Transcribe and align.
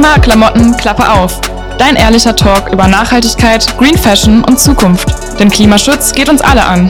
Klima, 0.00 0.18
Klamotten, 0.18 0.74
Klappe 0.78 1.06
auf. 1.12 1.42
Dein 1.76 1.94
ehrlicher 1.94 2.34
Talk 2.34 2.72
über 2.72 2.88
Nachhaltigkeit, 2.88 3.76
Green 3.76 3.98
Fashion 3.98 4.42
und 4.42 4.58
Zukunft. 4.58 5.06
Denn 5.38 5.50
Klimaschutz 5.50 6.14
geht 6.14 6.30
uns 6.30 6.40
alle 6.40 6.64
an. 6.64 6.88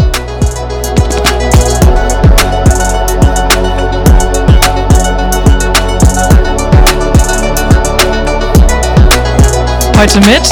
Heute 9.99 10.21
mit 10.21 10.43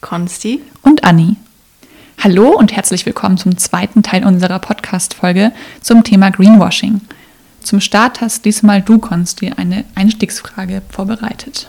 Konsti 0.00 0.60
und 0.82 1.04
Anni. 1.04 1.36
Hallo 2.18 2.48
und 2.48 2.74
herzlich 2.74 3.06
willkommen 3.06 3.38
zum 3.38 3.56
zweiten 3.58 4.02
Teil 4.02 4.26
unserer 4.26 4.58
Podcast-Folge 4.58 5.52
zum 5.82 6.02
Thema 6.02 6.30
Greenwashing. 6.30 7.00
Zum 7.62 7.80
Start 7.80 8.20
hast 8.20 8.44
diesmal 8.44 8.82
du, 8.82 8.98
Konsti, 8.98 9.52
eine 9.56 9.84
Einstiegsfrage 9.94 10.82
vorbereitet. 10.88 11.68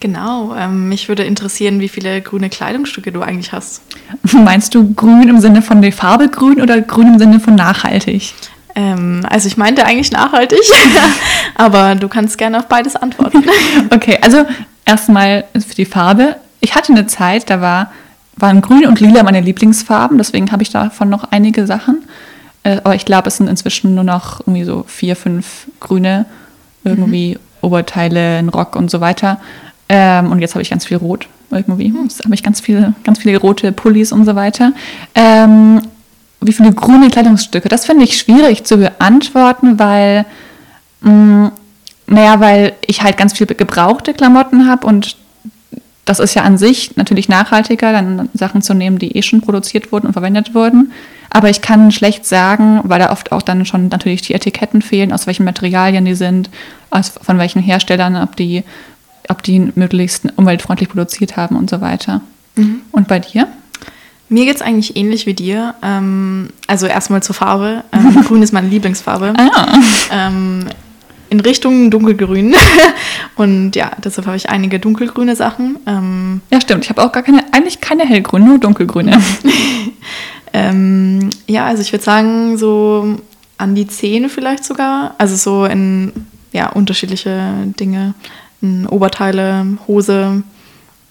Genau, 0.00 0.54
ähm, 0.54 0.88
mich 0.88 1.08
würde 1.08 1.24
interessieren, 1.24 1.80
wie 1.80 1.88
viele 1.88 2.20
grüne 2.22 2.48
Kleidungsstücke 2.48 3.10
du 3.10 3.22
eigentlich 3.22 3.52
hast. 3.52 3.82
Meinst 4.32 4.74
du 4.74 4.94
grün 4.94 5.28
im 5.28 5.40
Sinne 5.40 5.60
von 5.60 5.82
der 5.82 5.92
Farbe 5.92 6.28
grün 6.28 6.60
oder 6.60 6.80
grün 6.80 7.14
im 7.14 7.18
Sinne 7.18 7.40
von 7.40 7.56
nachhaltig? 7.56 8.32
Ähm, 8.76 9.22
also 9.28 9.48
ich 9.48 9.56
meinte 9.56 9.84
eigentlich 9.84 10.12
nachhaltig, 10.12 10.60
aber 11.56 11.96
du 11.96 12.08
kannst 12.08 12.38
gerne 12.38 12.58
auf 12.58 12.68
beides 12.68 12.94
antworten. 12.94 13.44
okay, 13.90 14.18
also 14.22 14.44
erstmal 14.84 15.44
für 15.54 15.74
die 15.74 15.84
Farbe. 15.84 16.36
Ich 16.60 16.76
hatte 16.76 16.92
eine 16.92 17.08
Zeit, 17.08 17.50
da 17.50 17.60
war, 17.60 17.90
waren 18.36 18.60
grün 18.60 18.86
und 18.86 19.00
lila 19.00 19.24
meine 19.24 19.40
Lieblingsfarben, 19.40 20.16
deswegen 20.16 20.52
habe 20.52 20.62
ich 20.62 20.70
davon 20.70 21.08
noch 21.08 21.24
einige 21.32 21.66
Sachen. 21.66 22.04
Äh, 22.62 22.78
aber 22.84 22.94
ich 22.94 23.04
glaube, 23.04 23.28
es 23.28 23.36
sind 23.36 23.48
inzwischen 23.48 23.94
nur 23.94 24.04
noch 24.04 24.40
irgendwie 24.40 24.64
so 24.64 24.84
vier, 24.86 25.16
fünf 25.16 25.66
grüne, 25.80 26.26
irgendwie 26.84 27.34
mhm. 27.34 27.40
Oberteile, 27.60 28.38
ein 28.38 28.48
Rock 28.48 28.76
und 28.76 28.90
so 28.90 29.00
weiter. 29.00 29.40
Ähm, 29.88 30.30
und 30.30 30.40
jetzt 30.40 30.54
habe 30.54 30.62
ich 30.62 30.70
ganz 30.70 30.86
viel 30.86 30.98
Rot 30.98 31.28
irgendwie. 31.50 31.88
Mhm. 31.88 32.04
Jetzt 32.04 32.24
habe 32.24 32.34
ich 32.34 32.42
ganz 32.42 32.60
viele, 32.60 32.94
ganz 33.04 33.20
viele 33.20 33.38
rote 33.38 33.72
Pullis 33.72 34.12
und 34.12 34.24
so 34.24 34.34
weiter. 34.34 34.72
Ähm, 35.14 35.80
wie 36.40 36.52
viele 36.52 36.72
grüne 36.72 37.10
Kleidungsstücke? 37.10 37.68
Das 37.68 37.86
finde 37.86 38.04
ich 38.04 38.18
schwierig 38.18 38.64
zu 38.64 38.76
beantworten, 38.76 39.78
weil 39.78 40.24
mh, 41.00 41.10
mm, 41.10 41.52
naja, 42.06 42.40
weil 42.40 42.72
ich 42.86 43.02
halt 43.02 43.16
ganz 43.18 43.34
viel 43.34 43.46
gebrauchte 43.46 44.14
Klamotten 44.14 44.66
habe 44.68 44.86
und 44.86 45.16
das 46.06 46.20
ist 46.20 46.34
ja 46.34 46.42
an 46.42 46.56
sich 46.56 46.96
natürlich 46.96 47.28
nachhaltiger, 47.28 47.92
dann 47.92 48.30
Sachen 48.32 48.62
zu 48.62 48.72
nehmen, 48.72 48.98
die 48.98 49.14
eh 49.14 49.22
schon 49.22 49.42
produziert 49.42 49.92
wurden 49.92 50.06
und 50.06 50.14
verwendet 50.14 50.54
wurden. 50.54 50.92
Aber 51.30 51.50
ich 51.50 51.60
kann 51.60 51.92
schlecht 51.92 52.26
sagen, 52.26 52.80
weil 52.84 52.98
da 52.98 53.12
oft 53.12 53.32
auch 53.32 53.42
dann 53.42 53.66
schon 53.66 53.88
natürlich 53.88 54.22
die 54.22 54.34
Etiketten 54.34 54.82
fehlen, 54.82 55.12
aus 55.12 55.26
welchen 55.26 55.44
Materialien 55.44 56.04
die 56.04 56.14
sind, 56.14 56.50
aus, 56.90 57.12
von 57.20 57.38
welchen 57.38 57.62
Herstellern, 57.62 58.16
ob 58.16 58.36
die, 58.36 58.64
ob 59.28 59.42
die 59.42 59.72
möglichst 59.74 60.26
umweltfreundlich 60.36 60.88
produziert 60.88 61.36
haben 61.36 61.56
und 61.56 61.68
so 61.68 61.80
weiter. 61.80 62.22
Mhm. 62.56 62.80
Und 62.92 63.08
bei 63.08 63.18
dir? 63.18 63.48
Mir 64.30 64.44
geht 64.44 64.56
es 64.56 64.62
eigentlich 64.62 64.96
ähnlich 64.96 65.26
wie 65.26 65.34
dir. 65.34 65.74
Ähm, 65.82 66.50
also 66.66 66.86
erstmal 66.86 67.22
zur 67.22 67.34
Farbe. 67.34 67.84
Ähm, 67.92 68.22
Grün 68.26 68.42
ist 68.42 68.52
meine 68.52 68.68
Lieblingsfarbe. 68.68 69.34
Ah. 69.36 69.78
Ähm, 70.10 70.66
in 71.30 71.40
Richtung 71.40 71.90
dunkelgrün. 71.90 72.54
und 73.36 73.76
ja, 73.76 73.92
deshalb 74.02 74.26
habe 74.26 74.36
ich 74.36 74.48
einige 74.48 74.78
dunkelgrüne 74.78 75.36
Sachen. 75.36 75.78
Ähm, 75.86 76.40
ja, 76.50 76.60
stimmt. 76.60 76.84
Ich 76.84 76.90
habe 76.90 77.02
auch 77.02 77.12
gar 77.12 77.22
keine, 77.22 77.44
eigentlich 77.52 77.80
keine 77.80 78.04
hellgrüne, 78.04 78.44
nur 78.44 78.58
dunkelgrüne. 78.58 79.20
ähm, 80.52 81.30
ja, 81.46 81.66
also 81.66 81.82
ich 81.82 81.92
würde 81.92 82.04
sagen, 82.04 82.56
so 82.56 83.18
an 83.58 83.74
die 83.74 83.86
Zähne 83.86 84.28
vielleicht 84.28 84.64
sogar. 84.64 85.14
Also 85.18 85.36
so 85.36 85.64
in 85.64 86.12
ja, 86.52 86.70
unterschiedliche 86.70 87.52
Dinge. 87.78 88.14
In 88.60 88.86
Oberteile, 88.86 89.66
Hose, 89.86 90.42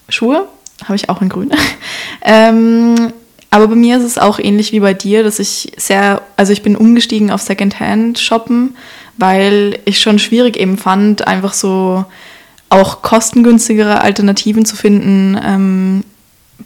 Schuhe. 0.08 0.46
Habe 0.84 0.96
ich 0.96 1.08
auch 1.08 1.22
in 1.22 1.28
grün. 1.28 1.50
ähm, 2.22 3.12
aber 3.50 3.68
bei 3.68 3.74
mir 3.74 3.96
ist 3.96 4.04
es 4.04 4.18
auch 4.18 4.38
ähnlich 4.38 4.72
wie 4.72 4.80
bei 4.80 4.94
dir, 4.94 5.22
dass 5.22 5.38
ich 5.38 5.72
sehr, 5.76 6.22
also 6.36 6.52
ich 6.52 6.62
bin 6.62 6.76
umgestiegen 6.76 7.30
auf 7.30 7.40
Secondhand 7.40 8.18
shoppen, 8.18 8.76
weil 9.16 9.78
ich 9.86 10.00
schon 10.00 10.18
schwierig 10.18 10.56
eben 10.56 10.76
fand, 10.76 11.26
einfach 11.26 11.54
so 11.54 12.04
auch 12.68 13.00
kostengünstigere 13.00 14.02
Alternativen 14.02 14.66
zu 14.66 14.76
finden 14.76 15.40
ähm, 15.42 16.04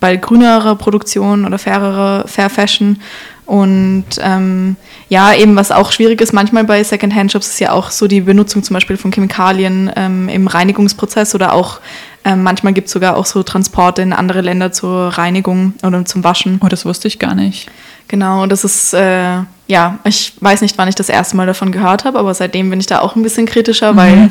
bei 0.00 0.16
grünerer 0.16 0.76
Produktion 0.76 1.44
oder 1.44 1.58
fairerer 1.58 2.26
Fair 2.26 2.50
Fashion. 2.50 3.00
Und 3.44 4.04
ähm, 4.20 4.76
ja, 5.08 5.34
eben 5.34 5.56
was 5.56 5.72
auch 5.72 5.92
schwierig 5.92 6.20
ist, 6.20 6.32
manchmal 6.32 6.64
bei 6.64 6.82
Secondhand-Shops 6.82 7.48
ist 7.48 7.60
ja 7.60 7.72
auch 7.72 7.90
so 7.90 8.06
die 8.06 8.20
Benutzung 8.20 8.62
zum 8.62 8.74
Beispiel 8.74 8.96
von 8.96 9.12
Chemikalien 9.12 9.90
ähm, 9.96 10.28
im 10.28 10.46
Reinigungsprozess 10.46 11.34
oder 11.34 11.52
auch 11.52 11.80
ähm, 12.24 12.42
manchmal 12.44 12.72
gibt 12.72 12.86
es 12.86 12.92
sogar 12.92 13.16
auch 13.16 13.26
so 13.26 13.42
Transporte 13.42 14.00
in 14.00 14.12
andere 14.12 14.42
Länder 14.42 14.72
zur 14.72 15.08
Reinigung 15.08 15.74
oder 15.82 16.04
zum 16.04 16.22
Waschen. 16.22 16.60
Oh, 16.64 16.68
das 16.68 16.84
wusste 16.84 17.08
ich 17.08 17.18
gar 17.18 17.34
nicht. 17.34 17.68
Genau, 18.08 18.46
das 18.46 18.64
ist, 18.64 18.94
äh, 18.94 19.38
ja, 19.66 19.98
ich 20.04 20.34
weiß 20.40 20.60
nicht, 20.60 20.78
wann 20.78 20.88
ich 20.88 20.94
das 20.94 21.08
erste 21.08 21.36
Mal 21.36 21.46
davon 21.46 21.72
gehört 21.72 22.04
habe, 22.04 22.18
aber 22.18 22.32
seitdem 22.34 22.70
bin 22.70 22.78
ich 22.78 22.86
da 22.86 23.00
auch 23.00 23.16
ein 23.16 23.22
bisschen 23.22 23.46
kritischer, 23.46 23.92
mhm. 23.92 23.96
weil 23.96 24.30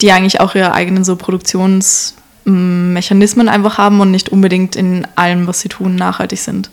die 0.00 0.12
eigentlich 0.12 0.40
auch 0.40 0.54
ihre 0.54 0.72
eigenen 0.72 1.04
so 1.04 1.16
Produktionsmechanismen 2.44 3.48
einfach 3.48 3.78
haben 3.78 4.00
und 4.00 4.10
nicht 4.10 4.28
unbedingt 4.30 4.76
in 4.76 5.06
allem, 5.16 5.46
was 5.46 5.60
sie 5.60 5.68
tun, 5.68 5.94
nachhaltig 5.96 6.38
sind. 6.38 6.70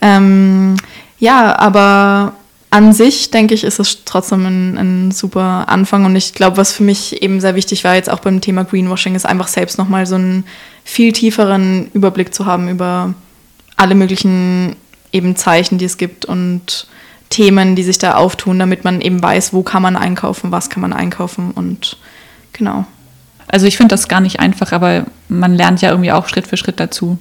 Ähm, 0.00 0.76
ja, 1.18 1.58
aber 1.58 2.34
an 2.70 2.92
sich, 2.92 3.30
denke 3.30 3.54
ich, 3.54 3.64
ist 3.64 3.78
es 3.78 4.04
trotzdem 4.04 4.46
ein, 4.46 4.78
ein 4.78 5.10
super 5.10 5.68
Anfang. 5.68 6.04
Und 6.04 6.16
ich 6.16 6.34
glaube, 6.34 6.56
was 6.56 6.72
für 6.72 6.82
mich 6.82 7.22
eben 7.22 7.40
sehr 7.40 7.54
wichtig 7.54 7.84
war, 7.84 7.94
jetzt 7.94 8.10
auch 8.10 8.20
beim 8.20 8.40
Thema 8.40 8.64
Greenwashing, 8.64 9.14
ist 9.14 9.26
einfach 9.26 9.48
selbst 9.48 9.78
nochmal 9.78 10.06
so 10.06 10.14
einen 10.14 10.44
viel 10.84 11.12
tieferen 11.12 11.90
Überblick 11.92 12.34
zu 12.34 12.46
haben 12.46 12.68
über 12.68 13.14
alle 13.76 13.94
möglichen 13.94 14.76
eben 15.12 15.36
Zeichen, 15.36 15.78
die 15.78 15.84
es 15.84 15.98
gibt 15.98 16.24
und 16.24 16.86
Themen, 17.28 17.76
die 17.76 17.82
sich 17.82 17.98
da 17.98 18.14
auftun, 18.14 18.58
damit 18.58 18.84
man 18.84 19.00
eben 19.00 19.22
weiß, 19.22 19.52
wo 19.52 19.62
kann 19.62 19.82
man 19.82 19.96
einkaufen, 19.96 20.50
was 20.50 20.70
kann 20.70 20.82
man 20.82 20.92
einkaufen 20.92 21.50
und 21.50 21.98
genau. 22.52 22.86
Also 23.48 23.66
ich 23.66 23.76
finde 23.76 23.92
das 23.92 24.08
gar 24.08 24.20
nicht 24.20 24.40
einfach, 24.40 24.72
aber 24.72 25.04
man 25.28 25.54
lernt 25.54 25.82
ja 25.82 25.90
irgendwie 25.90 26.12
auch 26.12 26.28
Schritt 26.28 26.46
für 26.46 26.56
Schritt 26.56 26.80
dazu. 26.80 27.18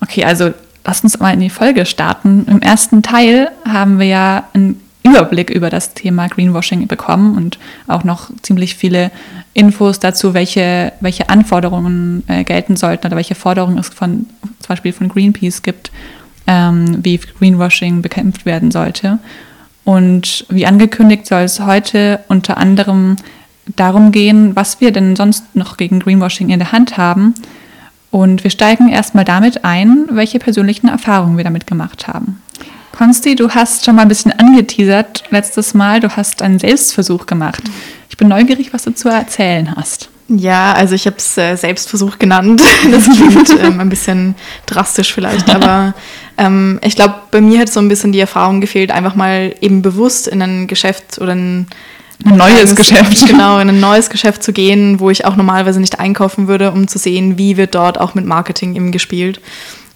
Okay, 0.00 0.24
also 0.24 0.52
lass 0.84 1.02
uns 1.02 1.18
mal 1.18 1.32
in 1.32 1.40
die 1.40 1.50
Folge 1.50 1.86
starten. 1.86 2.46
Im 2.48 2.60
ersten 2.60 3.02
Teil 3.02 3.50
haben 3.64 3.98
wir 3.98 4.06
ja 4.06 4.44
einen 4.52 4.80
Überblick 5.04 5.50
über 5.50 5.68
das 5.68 5.94
Thema 5.94 6.28
Greenwashing 6.28 6.86
bekommen 6.86 7.36
und 7.36 7.58
auch 7.88 8.04
noch 8.04 8.30
ziemlich 8.42 8.76
viele 8.76 9.10
Infos 9.52 9.98
dazu, 9.98 10.32
welche, 10.32 10.92
welche 11.00 11.28
Anforderungen 11.28 12.22
äh, 12.28 12.44
gelten 12.44 12.76
sollten 12.76 13.06
oder 13.06 13.16
welche 13.16 13.34
Forderungen 13.34 13.78
es 13.78 13.88
von, 13.88 14.26
zum 14.60 14.68
Beispiel 14.68 14.92
von 14.92 15.08
Greenpeace 15.08 15.62
gibt, 15.62 15.90
ähm, 16.46 17.04
wie 17.04 17.18
Greenwashing 17.18 18.00
bekämpft 18.00 18.46
werden 18.46 18.70
sollte. 18.70 19.18
Und 19.84 20.46
wie 20.48 20.66
angekündigt 20.66 21.26
soll 21.26 21.42
es 21.42 21.58
heute 21.58 22.20
unter 22.28 22.56
anderem 22.56 23.16
darum 23.76 24.12
gehen, 24.12 24.54
was 24.54 24.80
wir 24.80 24.92
denn 24.92 25.16
sonst 25.16 25.54
noch 25.54 25.76
gegen 25.76 26.00
Greenwashing 26.00 26.50
in 26.50 26.58
der 26.58 26.72
Hand 26.72 26.96
haben 26.96 27.34
und 28.10 28.44
wir 28.44 28.50
steigen 28.50 28.88
erstmal 28.88 29.24
damit 29.24 29.64
ein, 29.64 30.06
welche 30.10 30.38
persönlichen 30.38 30.88
Erfahrungen 30.88 31.36
wir 31.36 31.44
damit 31.44 31.66
gemacht 31.66 32.08
haben. 32.08 32.42
Konsti, 32.92 33.34
du 33.34 33.50
hast 33.50 33.84
schon 33.84 33.96
mal 33.96 34.02
ein 34.02 34.08
bisschen 34.08 34.32
angeteasert 34.32 35.24
letztes 35.30 35.72
Mal. 35.72 36.00
Du 36.00 36.14
hast 36.14 36.42
einen 36.42 36.58
Selbstversuch 36.58 37.24
gemacht. 37.24 37.62
Ich 38.10 38.18
bin 38.18 38.28
neugierig, 38.28 38.74
was 38.74 38.84
du 38.84 38.94
zu 38.94 39.08
erzählen 39.08 39.74
hast. 39.74 40.10
Ja, 40.28 40.72
also 40.74 40.94
ich 40.94 41.06
habe 41.06 41.16
es 41.16 41.36
äh, 41.36 41.56
Selbstversuch 41.56 42.18
genannt. 42.18 42.62
Das 42.90 43.04
klingt 43.04 43.50
ähm, 43.60 43.80
ein 43.80 43.88
bisschen 43.88 44.34
drastisch 44.66 45.12
vielleicht, 45.12 45.48
aber 45.54 45.94
ähm, 46.36 46.78
ich 46.82 46.94
glaube, 46.94 47.14
bei 47.30 47.40
mir 47.40 47.60
hat 47.60 47.72
so 47.72 47.80
ein 47.80 47.88
bisschen 47.88 48.12
die 48.12 48.20
Erfahrung 48.20 48.60
gefehlt, 48.60 48.90
einfach 48.90 49.14
mal 49.14 49.54
eben 49.60 49.82
bewusst 49.82 50.28
in 50.28 50.42
ein 50.42 50.66
Geschäft 50.66 51.18
oder 51.18 51.34
ein 51.34 51.66
ein 52.24 52.36
neues 52.36 52.74
Geschäft. 52.74 53.26
Genau, 53.26 53.58
in 53.58 53.68
ein 53.68 53.80
neues 53.80 54.10
Geschäft 54.10 54.42
zu 54.42 54.52
gehen, 54.52 55.00
wo 55.00 55.10
ich 55.10 55.24
auch 55.24 55.36
normalerweise 55.36 55.80
nicht 55.80 56.00
einkaufen 56.00 56.48
würde, 56.48 56.72
um 56.72 56.88
zu 56.88 56.98
sehen, 56.98 57.38
wie 57.38 57.56
wird 57.56 57.74
dort 57.74 57.98
auch 57.98 58.14
mit 58.14 58.26
Marketing 58.26 58.74
eben 58.74 58.92
gespielt. 58.92 59.40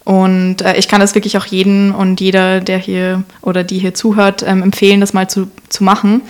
Und 0.05 0.62
äh, 0.62 0.76
ich 0.76 0.88
kann 0.88 1.00
das 1.00 1.14
wirklich 1.14 1.37
auch 1.37 1.46
jeden 1.46 1.93
und 1.93 2.20
jeder, 2.20 2.61
der 2.61 2.78
hier 2.78 3.25
oder 3.43 3.64
die 3.64 3.78
hier 3.78 3.94
zuhört, 3.94 4.44
ähm, 4.46 4.62
empfehlen, 4.62 5.00
das 5.00 5.12
mal 5.12 5.28
zu, 5.28 5.49
zu 5.69 5.82
machen. 5.82 6.23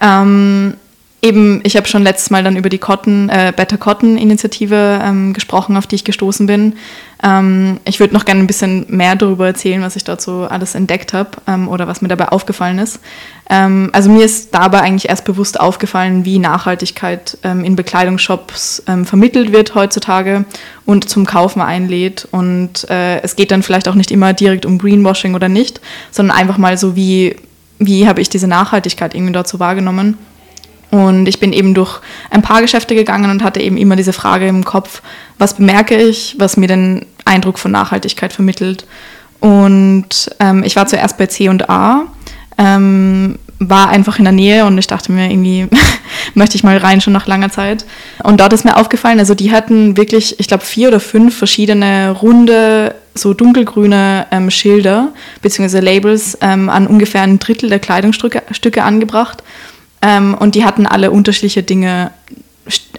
Ähm, 0.00 0.74
eben, 1.24 1.60
ich 1.64 1.76
habe 1.76 1.88
schon 1.88 2.02
letztes 2.02 2.30
Mal 2.30 2.44
dann 2.44 2.56
über 2.56 2.68
die 2.68 2.78
Cotton, 2.78 3.30
äh, 3.30 3.52
Better 3.56 3.78
Cotton 3.78 4.18
Initiative 4.18 5.00
ähm, 5.02 5.32
gesprochen, 5.32 5.76
auf 5.76 5.86
die 5.86 5.96
ich 5.96 6.04
gestoßen 6.04 6.46
bin. 6.46 6.74
Ähm, 7.22 7.80
ich 7.86 7.98
würde 7.98 8.12
noch 8.12 8.26
gerne 8.26 8.40
ein 8.40 8.46
bisschen 8.46 8.84
mehr 8.88 9.16
darüber 9.16 9.46
erzählen, 9.46 9.80
was 9.80 9.96
ich 9.96 10.04
dort 10.04 10.20
so 10.20 10.42
alles 10.42 10.74
entdeckt 10.74 11.14
habe 11.14 11.30
ähm, 11.46 11.68
oder 11.68 11.86
was 11.86 12.02
mir 12.02 12.08
dabei 12.08 12.28
aufgefallen 12.28 12.78
ist. 12.78 13.00
Ähm, 13.48 13.88
also 13.94 14.10
mir 14.10 14.22
ist 14.22 14.54
dabei 14.54 14.82
eigentlich 14.82 15.08
erst 15.08 15.24
bewusst 15.24 15.58
aufgefallen, 15.58 16.26
wie 16.26 16.38
Nachhaltigkeit 16.38 17.38
ähm, 17.42 17.64
in 17.64 17.74
Bekleidungsshops 17.74 18.82
ähm, 18.86 19.06
vermittelt 19.06 19.50
wird 19.50 19.74
heutzutage 19.74 20.44
und 20.84 21.08
zum 21.08 21.24
Kaufen 21.24 21.62
einlädt. 21.62 22.28
Und 22.32 22.88
äh, 22.90 23.22
es 23.22 23.34
geht 23.34 23.50
dann 23.50 23.62
vielleicht 23.62 23.88
auch 23.88 23.94
nicht 23.94 24.10
immer 24.10 24.34
direkt 24.34 24.66
um 24.66 24.76
Greenwashing 24.76 25.34
oder 25.34 25.48
nicht, 25.48 25.80
sondern 26.10 26.36
einfach 26.36 26.58
mal 26.58 26.76
so, 26.76 26.96
wie, 26.96 27.36
wie 27.78 28.06
habe 28.06 28.20
ich 28.20 28.28
diese 28.28 28.46
Nachhaltigkeit 28.46 29.14
irgendwie 29.14 29.32
dort 29.32 29.48
so 29.48 29.58
wahrgenommen. 29.58 30.18
Und 30.94 31.26
ich 31.26 31.40
bin 31.40 31.52
eben 31.52 31.74
durch 31.74 31.98
ein 32.30 32.40
paar 32.40 32.62
Geschäfte 32.62 32.94
gegangen 32.94 33.28
und 33.28 33.42
hatte 33.42 33.60
eben 33.60 33.76
immer 33.76 33.96
diese 33.96 34.12
Frage 34.12 34.46
im 34.46 34.64
Kopf, 34.64 35.02
was 35.38 35.54
bemerke 35.54 36.00
ich, 36.00 36.36
was 36.38 36.56
mir 36.56 36.68
den 36.68 37.04
Eindruck 37.24 37.58
von 37.58 37.72
Nachhaltigkeit 37.72 38.32
vermittelt. 38.32 38.86
Und 39.40 40.30
ähm, 40.38 40.62
ich 40.62 40.76
war 40.76 40.86
zuerst 40.86 41.18
bei 41.18 41.26
C&A, 41.26 42.02
ähm, 42.58 43.40
war 43.58 43.88
einfach 43.88 44.18
in 44.18 44.24
der 44.24 44.32
Nähe 44.32 44.66
und 44.66 44.78
ich 44.78 44.86
dachte 44.86 45.10
mir 45.10 45.28
irgendwie, 45.28 45.66
möchte 46.34 46.54
ich 46.54 46.62
mal 46.62 46.76
rein 46.76 47.00
schon 47.00 47.12
nach 47.12 47.26
langer 47.26 47.50
Zeit. 47.50 47.84
Und 48.22 48.38
dort 48.38 48.52
ist 48.52 48.64
mir 48.64 48.76
aufgefallen, 48.76 49.18
also 49.18 49.34
die 49.34 49.50
hatten 49.50 49.96
wirklich, 49.96 50.38
ich 50.38 50.46
glaube, 50.46 50.64
vier 50.64 50.86
oder 50.86 51.00
fünf 51.00 51.36
verschiedene 51.36 52.12
runde, 52.12 52.94
so 53.16 53.34
dunkelgrüne 53.34 54.28
ähm, 54.30 54.48
Schilder 54.48 55.08
bzw. 55.42 55.80
Labels 55.80 56.38
ähm, 56.40 56.68
an 56.68 56.86
ungefähr 56.86 57.22
ein 57.22 57.40
Drittel 57.40 57.68
der 57.68 57.80
Kleidungsstücke 57.80 58.42
Stücke 58.52 58.84
angebracht. 58.84 59.42
Ähm, 60.04 60.34
und 60.38 60.54
die 60.54 60.64
hatten 60.64 60.86
alle 60.86 61.10
unterschiedliche 61.10 61.62
Dinge, 61.62 62.10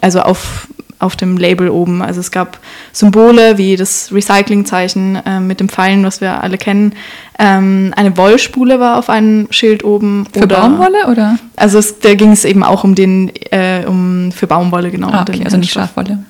also 0.00 0.20
auf 0.20 0.66
auf 0.98 1.14
dem 1.14 1.36
Label 1.36 1.68
oben. 1.68 2.02
Also 2.02 2.20
es 2.20 2.30
gab 2.30 2.58
Symbole 2.92 3.58
wie 3.58 3.76
das 3.76 4.10
Recyclingzeichen 4.12 5.16
äh, 5.26 5.40
mit 5.40 5.60
dem 5.60 5.68
Pfeilen, 5.68 6.02
was 6.04 6.22
wir 6.22 6.42
alle 6.42 6.56
kennen. 6.56 6.94
Ähm, 7.38 7.92
eine 7.94 8.16
Wollspule 8.16 8.80
war 8.80 8.98
auf 8.98 9.10
einem 9.10 9.46
Schild 9.50 9.84
oben. 9.84 10.26
Für 10.32 10.44
oder, 10.44 10.56
Baumwolle 10.56 11.06
oder? 11.10 11.38
Also 11.54 11.78
es, 11.78 11.98
da 11.98 12.14
ging 12.14 12.32
es 12.32 12.46
eben 12.46 12.62
auch 12.62 12.82
um 12.82 12.94
den, 12.94 13.30
äh, 13.50 13.84
um 13.86 14.32
für 14.32 14.46
Baumwolle 14.46 14.90
genau. 14.90 15.10
Ah, 15.10 15.26
okay, 15.28 15.44
also 15.44 15.58
nicht 15.58 15.72
Schafwolle. 15.72 16.20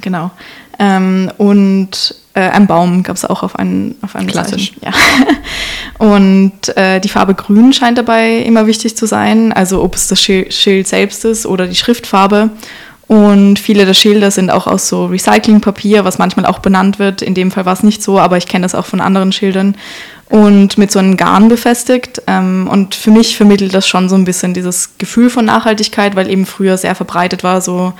Genau. 0.00 0.30
Ähm, 0.78 1.30
und 1.38 2.14
äh, 2.34 2.40
ein 2.40 2.66
Baum 2.66 3.02
gab 3.02 3.16
es 3.16 3.24
auch 3.24 3.42
auf 3.42 3.56
einem, 3.58 3.94
auf 4.02 4.16
einem 4.16 4.26
Klassisch. 4.26 4.72
Ja. 4.82 4.90
Und 5.98 6.76
äh, 6.76 7.00
die 7.00 7.08
Farbe 7.08 7.34
Grün 7.34 7.72
scheint 7.72 7.96
dabei 7.96 8.38
immer 8.38 8.66
wichtig 8.66 8.96
zu 8.96 9.06
sein. 9.06 9.52
Also 9.52 9.82
ob 9.82 9.94
es 9.94 10.08
das 10.08 10.20
Schild 10.20 10.88
selbst 10.88 11.24
ist 11.24 11.46
oder 11.46 11.66
die 11.66 11.76
Schriftfarbe. 11.76 12.50
Und 13.06 13.58
viele 13.58 13.86
der 13.86 13.94
Schilder 13.94 14.30
sind 14.30 14.50
auch 14.50 14.66
aus 14.66 14.88
so 14.88 15.06
Recyclingpapier, 15.06 16.04
was 16.04 16.18
manchmal 16.18 16.46
auch 16.46 16.58
benannt 16.58 16.98
wird. 16.98 17.22
In 17.22 17.34
dem 17.34 17.50
Fall 17.50 17.66
war 17.66 17.74
es 17.74 17.82
nicht 17.82 18.02
so, 18.02 18.18
aber 18.18 18.38
ich 18.38 18.46
kenne 18.46 18.64
das 18.64 18.74
auch 18.74 18.86
von 18.86 19.00
anderen 19.00 19.30
Schildern. 19.30 19.76
Und 20.30 20.78
mit 20.78 20.90
so 20.90 20.98
einem 20.98 21.16
Garn 21.16 21.48
befestigt. 21.48 22.22
Ähm, 22.26 22.66
und 22.68 22.94
für 22.96 23.12
mich 23.12 23.36
vermittelt 23.36 23.74
das 23.74 23.86
schon 23.86 24.08
so 24.08 24.16
ein 24.16 24.24
bisschen 24.24 24.54
dieses 24.54 24.96
Gefühl 24.98 25.30
von 25.30 25.44
Nachhaltigkeit, 25.44 26.16
weil 26.16 26.28
eben 26.28 26.46
früher 26.46 26.78
sehr 26.78 26.94
verbreitet 26.94 27.44
war, 27.44 27.60
so 27.60 27.92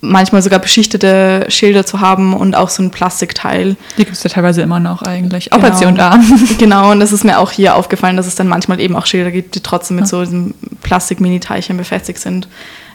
manchmal 0.00 0.42
sogar 0.42 0.58
beschichtete 0.60 1.46
Schilder 1.48 1.84
zu 1.84 2.00
haben 2.00 2.34
und 2.34 2.56
auch 2.56 2.68
so 2.68 2.82
ein 2.82 2.90
Plastikteil. 2.90 3.76
Die 3.96 4.04
gibt 4.04 4.16
es 4.16 4.22
ja 4.22 4.30
teilweise 4.30 4.62
immer 4.62 4.80
noch 4.80 5.02
eigentlich, 5.02 5.52
auch 5.52 5.60
genau. 5.60 5.70
bei 5.70 5.76
C&A. 5.76 6.20
genau, 6.58 6.92
und 6.92 7.00
das 7.00 7.12
ist 7.12 7.24
mir 7.24 7.38
auch 7.38 7.50
hier 7.50 7.74
aufgefallen, 7.74 8.16
dass 8.16 8.26
es 8.26 8.34
dann 8.34 8.48
manchmal 8.48 8.80
eben 8.80 8.96
auch 8.96 9.06
Schilder 9.06 9.30
gibt, 9.30 9.54
die 9.54 9.60
trotzdem 9.60 9.96
mit 9.96 10.04
ja. 10.04 10.08
so 10.08 10.20
diesem 10.20 10.54
Plastik-Mini-Teilchen 10.82 11.76
befestigt 11.76 12.20
sind. 12.20 12.48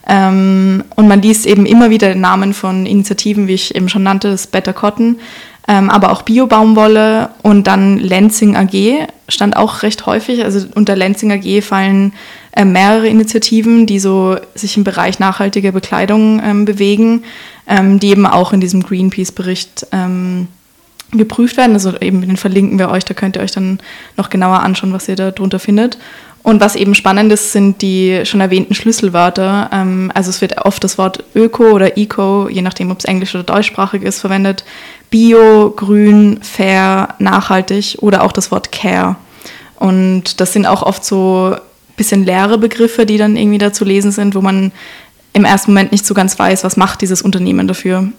Ähm, 0.08 0.84
und 0.96 1.08
man 1.08 1.22
liest 1.22 1.46
eben 1.46 1.66
immer 1.66 1.90
wieder 1.90 2.10
den 2.10 2.22
Namen 2.22 2.54
von 2.54 2.86
Initiativen, 2.86 3.48
wie 3.48 3.54
ich 3.54 3.76
eben 3.76 3.90
schon 3.90 4.04
nannte, 4.04 4.30
das 4.32 4.48
Better 4.48 4.74
Cotton, 4.74 5.18
ähm, 5.68 5.90
aber 5.90 6.12
auch 6.12 6.24
Bio-Baumwolle 6.24 7.30
und 7.42 7.68
dann 7.68 8.00
Lansing 8.00 8.58
AG 8.58 9.08
stand 9.30 9.56
auch 9.56 9.82
recht 9.84 10.06
häufig. 10.06 10.44
Also 10.44 10.68
unter 10.76 10.96
Lansing 10.96 11.32
AG 11.32 11.64
fallen 11.64 12.14
äh, 12.56 12.66
mehrere 12.66 13.08
Initiativen, 13.08 13.86
die 13.86 14.00
so 14.00 14.38
sich 14.54 14.78
im 14.78 14.84
Bereich 14.84 15.20
nachhaltiger 15.20 15.72
Bekleidung 15.72 16.42
ähm, 16.44 16.66
bewegen, 16.66 17.24
ähm, 17.68 18.00
die 18.00 18.10
eben 18.10 18.28
auch 18.28 18.54
in 18.54 18.62
diesem 18.62 18.84
Greenpeace-Bericht 18.84 19.88
ähm, 19.92 20.48
geprüft 21.12 21.58
werden. 21.58 21.74
Also 21.74 21.98
eben 22.00 22.22
den 22.22 22.38
verlinken 22.38 22.78
wir 22.78 22.90
euch, 22.90 23.06
da 23.06 23.14
könnt 23.14 23.38
ihr 23.38 23.42
euch 23.42 23.52
dann 23.52 23.80
noch 24.18 24.30
genauer 24.30 24.60
anschauen, 24.60 24.94
was 24.94 25.10
ihr 25.10 25.16
da 25.16 25.32
drunter 25.32 25.60
findet. 25.60 25.98
Und 26.44 26.60
was 26.60 26.76
eben 26.76 26.94
spannend 26.94 27.32
ist, 27.32 27.54
sind 27.54 27.82
die 27.82 28.26
schon 28.26 28.42
erwähnten 28.42 28.76
Schlüsselwörter. 28.76 29.70
Ähm, 29.72 30.12
also 30.14 30.30
es 30.30 30.42
wird 30.42 30.58
oft 30.64 30.84
das 30.84 30.98
Wort 30.98 31.24
Öko 31.34 31.72
oder 31.72 31.98
Eco, 31.98 32.50
je 32.50 32.62
nachdem, 32.62 32.92
ob 32.92 33.00
es 33.00 33.06
englisch 33.06 33.34
oder 33.34 33.46
deutschsprachig 33.46 34.04
ist, 34.04 34.20
verwendet. 34.20 34.66
Bio, 35.10 35.72
grün, 35.72 36.40
fair, 36.42 37.16
nachhaltig 37.18 37.98
oder 38.02 38.24
auch 38.24 38.32
das 38.32 38.52
Wort 38.52 38.72
Care. 38.72 39.16
Und 39.78 40.40
das 40.40 40.54
sind 40.54 40.66
auch 40.66 40.84
oft 40.84 41.06
so 41.06 41.56
bisschen 42.04 42.26
leere 42.26 42.58
Begriffe, 42.58 43.06
die 43.06 43.18
dann 43.18 43.38
irgendwie 43.38 43.58
da 43.58 43.72
zu 43.72 43.86
lesen 43.86 44.12
sind, 44.12 44.36
wo 44.36 44.42
man 44.42 44.74
im 45.32 45.46
ersten 45.46 45.72
Moment 45.72 45.94
nicht 45.94 46.06
so 46.06 46.14
ganz 46.14 46.38
weiß, 46.38 46.64
was 46.66 46.76
macht 46.76 47.02
dieses 47.02 47.22
Unternehmen 47.22 47.68
dafür. 47.68 48.10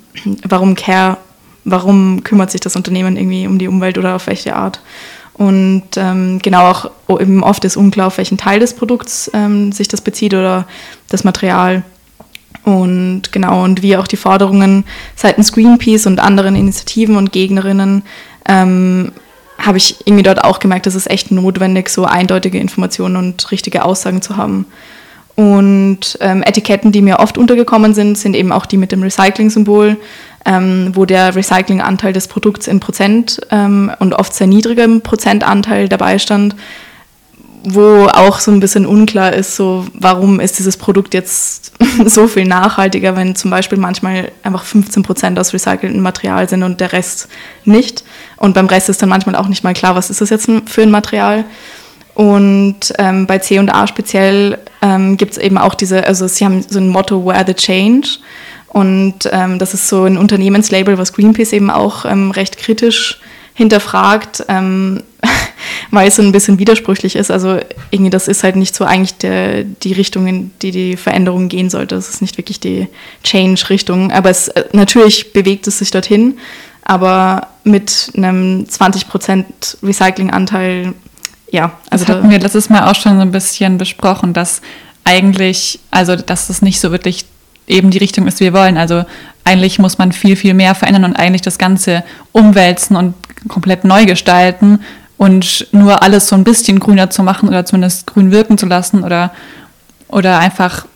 Warum 0.42 0.74
Care? 0.74 1.18
Warum 1.64 2.24
kümmert 2.24 2.50
sich 2.50 2.60
das 2.60 2.76
Unternehmen 2.76 3.16
irgendwie 3.16 3.46
um 3.46 3.58
die 3.58 3.68
Umwelt 3.68 3.98
oder 3.98 4.16
auf 4.16 4.26
welche 4.26 4.56
Art? 4.56 4.80
Und 5.34 5.82
ähm, 5.96 6.38
genau 6.40 6.70
auch 6.70 7.20
eben 7.20 7.42
oft 7.42 7.64
ist 7.64 7.76
unklar, 7.76 8.06
auf 8.06 8.18
welchen 8.18 8.38
Teil 8.38 8.60
des 8.60 8.74
Produkts 8.74 9.30
ähm, 9.34 9.72
sich 9.72 9.88
das 9.88 10.00
bezieht 10.00 10.32
oder 10.32 10.66
das 11.08 11.24
Material. 11.24 11.82
Und 12.64 13.32
genau, 13.32 13.64
und 13.64 13.82
wie 13.82 13.96
auch 13.96 14.06
die 14.06 14.16
Forderungen 14.16 14.84
seitens 15.14 15.52
Greenpeace 15.52 16.06
und 16.06 16.20
anderen 16.20 16.56
Initiativen 16.56 17.16
und 17.16 17.32
Gegnerinnen 17.32 18.02
ähm, 18.48 19.12
habe 19.64 19.78
ich 19.78 19.96
irgendwie 20.04 20.22
dort 20.22 20.44
auch 20.44 20.58
gemerkt, 20.58 20.86
dass 20.86 20.94
es 20.94 21.06
echt 21.06 21.30
notwendig, 21.30 21.88
so 21.88 22.04
eindeutige 22.04 22.58
Informationen 22.58 23.16
und 23.16 23.50
richtige 23.50 23.84
Aussagen 23.84 24.22
zu 24.22 24.36
haben. 24.36 24.66
Und 25.36 26.16
ähm, 26.20 26.42
Etiketten, 26.44 26.92
die 26.92 27.02
mir 27.02 27.18
oft 27.18 27.38
untergekommen 27.38 27.92
sind, 27.92 28.16
sind 28.16 28.36
eben 28.36 28.52
auch 28.52 28.66
die 28.66 28.76
mit 28.76 28.92
dem 28.92 29.02
Recycling-Symbol 29.02 29.96
ähm, 30.44 30.90
wo 30.94 31.04
der 31.04 31.34
Recyclinganteil 31.34 32.12
des 32.12 32.28
Produkts 32.28 32.66
in 32.68 32.80
Prozent 32.80 33.40
ähm, 33.50 33.90
und 33.98 34.14
oft 34.14 34.34
sehr 34.34 34.46
niedrigem 34.46 35.00
Prozentanteil 35.00 35.88
dabei 35.88 36.18
stand, 36.18 36.54
wo 37.64 38.06
auch 38.06 38.40
so 38.40 38.50
ein 38.50 38.60
bisschen 38.60 38.86
unklar 38.86 39.32
ist, 39.32 39.56
so 39.56 39.86
warum 39.94 40.38
ist 40.38 40.58
dieses 40.58 40.76
Produkt 40.76 41.14
jetzt 41.14 41.72
so 42.04 42.28
viel 42.28 42.44
nachhaltiger, 42.44 43.16
wenn 43.16 43.34
zum 43.34 43.50
Beispiel 43.50 43.78
manchmal 43.78 44.32
einfach 44.42 44.64
15 44.64 45.02
Prozent 45.02 45.38
aus 45.38 45.52
recyceltem 45.54 46.00
Material 46.00 46.48
sind 46.48 46.62
und 46.62 46.80
der 46.80 46.92
Rest 46.92 47.28
nicht. 47.64 48.04
Und 48.36 48.54
beim 48.54 48.66
Rest 48.66 48.88
ist 48.90 49.00
dann 49.00 49.08
manchmal 49.08 49.36
auch 49.36 49.48
nicht 49.48 49.64
mal 49.64 49.74
klar, 49.74 49.94
was 49.94 50.10
ist 50.10 50.20
das 50.20 50.30
jetzt 50.30 50.48
für 50.66 50.82
ein 50.82 50.90
Material. 50.90 51.44
Und 52.14 52.92
ähm, 52.98 53.26
bei 53.26 53.38
C&A 53.38 53.86
speziell 53.86 54.58
ähm, 54.82 55.16
gibt 55.16 55.32
es 55.32 55.38
eben 55.38 55.58
auch 55.58 55.74
diese, 55.74 56.06
also 56.06 56.28
sie 56.28 56.44
haben 56.44 56.62
so 56.62 56.78
ein 56.78 56.88
Motto, 56.88 57.24
Where 57.24 57.44
the 57.46 57.54
Change. 57.54 58.18
Und 58.68 59.28
ähm, 59.32 59.58
das 59.58 59.72
ist 59.72 59.88
so 59.88 60.04
ein 60.04 60.16
Unternehmenslabel, 60.16 60.98
was 60.98 61.12
Greenpeace 61.12 61.52
eben 61.52 61.70
auch 61.70 62.04
ähm, 62.04 62.30
recht 62.30 62.58
kritisch 62.58 63.20
hinterfragt, 63.54 64.44
ähm, 64.48 65.02
weil 65.90 66.08
es 66.08 66.16
so 66.16 66.22
ein 66.22 66.32
bisschen 66.32 66.58
widersprüchlich 66.58 67.16
ist. 67.16 67.30
Also 67.30 67.58
irgendwie 67.90 68.10
das 68.10 68.28
ist 68.28 68.42
halt 68.42 68.56
nicht 68.56 68.74
so 68.74 68.84
eigentlich 68.84 69.14
der, 69.18 69.64
die 69.64 69.92
Richtung, 69.92 70.26
in 70.26 70.50
die 70.62 70.70
die 70.70 70.96
Veränderung 70.96 71.48
gehen 71.48 71.70
sollte. 71.70 71.94
Das 71.94 72.08
ist 72.08 72.22
nicht 72.22 72.38
wirklich 72.38 72.60
die 72.60 72.88
Change-Richtung. 73.22 74.12
Aber 74.12 74.30
es, 74.30 74.48
äh, 74.48 74.64
natürlich 74.72 75.32
bewegt 75.32 75.66
es 75.66 75.78
sich 75.78 75.90
dorthin, 75.90 76.38
aber 76.82 77.48
mit 77.64 78.12
einem 78.16 78.64
20% 78.64 79.44
Recyclinganteil, 79.82 80.92
ja. 81.50 81.78
Also 81.90 82.04
das 82.04 82.16
hatten 82.16 82.30
wir 82.30 82.38
letztes 82.38 82.68
Mal 82.68 82.90
auch 82.90 82.94
schon 82.94 83.16
so 83.16 83.22
ein 83.22 83.32
bisschen 83.32 83.78
besprochen, 83.78 84.32
dass 84.32 84.60
eigentlich, 85.04 85.80
also 85.90 86.16
dass 86.16 86.50
es 86.50 86.62
nicht 86.62 86.80
so 86.80 86.90
wirklich 86.90 87.24
eben 87.66 87.90
die 87.90 87.98
Richtung 87.98 88.26
ist, 88.26 88.40
die 88.40 88.44
wir 88.44 88.52
wollen. 88.52 88.76
Also 88.76 89.04
eigentlich 89.44 89.78
muss 89.78 89.98
man 89.98 90.12
viel, 90.12 90.36
viel 90.36 90.54
mehr 90.54 90.74
verändern 90.74 91.04
und 91.04 91.16
eigentlich 91.16 91.42
das 91.42 91.58
Ganze 91.58 92.04
umwälzen 92.32 92.96
und 92.96 93.14
komplett 93.48 93.84
neu 93.84 94.06
gestalten 94.06 94.80
und 95.16 95.68
nur 95.72 96.02
alles 96.02 96.28
so 96.28 96.36
ein 96.36 96.44
bisschen 96.44 96.80
grüner 96.80 97.10
zu 97.10 97.22
machen 97.22 97.48
oder 97.48 97.64
zumindest 97.64 98.06
grün 98.06 98.30
wirken 98.30 98.58
zu 98.58 98.66
lassen 98.66 99.04
oder, 99.04 99.32
oder 100.08 100.38
einfach, 100.38 100.86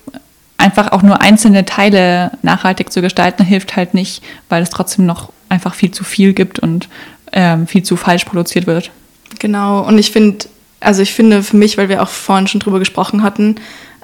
einfach 0.56 0.92
auch 0.92 1.02
nur 1.02 1.20
einzelne 1.20 1.64
Teile 1.64 2.32
nachhaltig 2.42 2.92
zu 2.92 3.00
gestalten, 3.00 3.44
hilft 3.44 3.76
halt 3.76 3.94
nicht, 3.94 4.22
weil 4.48 4.62
es 4.62 4.70
trotzdem 4.70 5.06
noch 5.06 5.32
einfach 5.48 5.75
viel 5.75 5.90
zu 5.90 6.04
viel 6.04 6.32
gibt 6.32 6.58
und 6.58 6.88
ähm, 7.32 7.66
viel 7.66 7.82
zu 7.82 7.96
falsch 7.96 8.25
produziert 8.25 8.66
wird. 8.66 8.90
Genau, 9.38 9.87
und 9.87 9.98
ich 9.98 10.10
finde, 10.10 10.46
also 10.80 11.02
ich 11.02 11.12
finde 11.12 11.42
für 11.42 11.56
mich, 11.56 11.78
weil 11.78 11.88
wir 11.88 12.02
auch 12.02 12.08
vorhin 12.08 12.46
schon 12.46 12.60
drüber 12.60 12.78
gesprochen 12.78 13.22
hatten, 13.22 13.56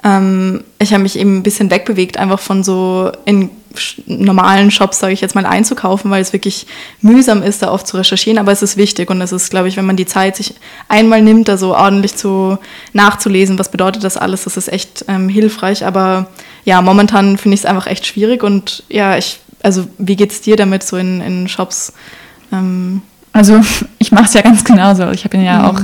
ähm, 0.03 0.63
ich 0.79 0.93
habe 0.93 1.03
mich 1.03 1.17
eben 1.17 1.37
ein 1.37 1.43
bisschen 1.43 1.71
wegbewegt, 1.71 2.17
einfach 2.17 2.39
von 2.39 2.63
so 2.63 3.11
in 3.25 3.49
normalen 4.05 4.71
Shops, 4.71 4.99
sage 4.99 5.13
ich 5.13 5.21
jetzt 5.21 5.35
mal, 5.35 5.45
einzukaufen, 5.45 6.11
weil 6.11 6.21
es 6.21 6.33
wirklich 6.33 6.67
mühsam 7.01 7.43
ist, 7.43 7.61
da 7.61 7.71
oft 7.71 7.87
zu 7.87 7.97
recherchieren. 7.97 8.39
Aber 8.39 8.51
es 8.51 8.61
ist 8.61 8.77
wichtig 8.77 9.09
und 9.09 9.21
es 9.21 9.31
ist, 9.31 9.49
glaube 9.49 9.67
ich, 9.67 9.77
wenn 9.77 9.85
man 9.85 9.95
die 9.95 10.05
Zeit 10.05 10.35
sich 10.35 10.55
einmal 10.87 11.21
nimmt, 11.21 11.47
da 11.47 11.57
so 11.57 11.75
ordentlich 11.75 12.15
zu 12.15 12.57
nachzulesen, 12.93 13.59
was 13.59 13.69
bedeutet 13.69 14.03
das 14.03 14.17
alles, 14.17 14.43
das 14.43 14.57
ist 14.57 14.71
echt 14.71 15.05
ähm, 15.07 15.29
hilfreich. 15.29 15.85
Aber 15.85 16.27
ja, 16.63 16.81
momentan 16.81 17.37
finde 17.37 17.55
ich 17.55 17.61
es 17.61 17.65
einfach 17.65 17.87
echt 17.87 18.05
schwierig 18.05 18.43
und 18.43 18.83
ja, 18.89 19.17
ich, 19.17 19.39
also 19.63 19.87
wie 19.97 20.15
geht 20.15 20.31
es 20.31 20.41
dir 20.41 20.55
damit 20.55 20.83
so 20.83 20.97
in, 20.97 21.21
in 21.21 21.47
Shops? 21.47 21.93
Ähm 22.51 23.01
also 23.35 23.59
ich 23.99 24.11
mache 24.11 24.25
es 24.25 24.33
ja 24.33 24.41
ganz 24.41 24.63
genauso. 24.63 25.11
Ich 25.11 25.25
habe 25.25 25.37
ja 25.37 25.59
mhm. 25.59 25.65
auch 25.65 25.81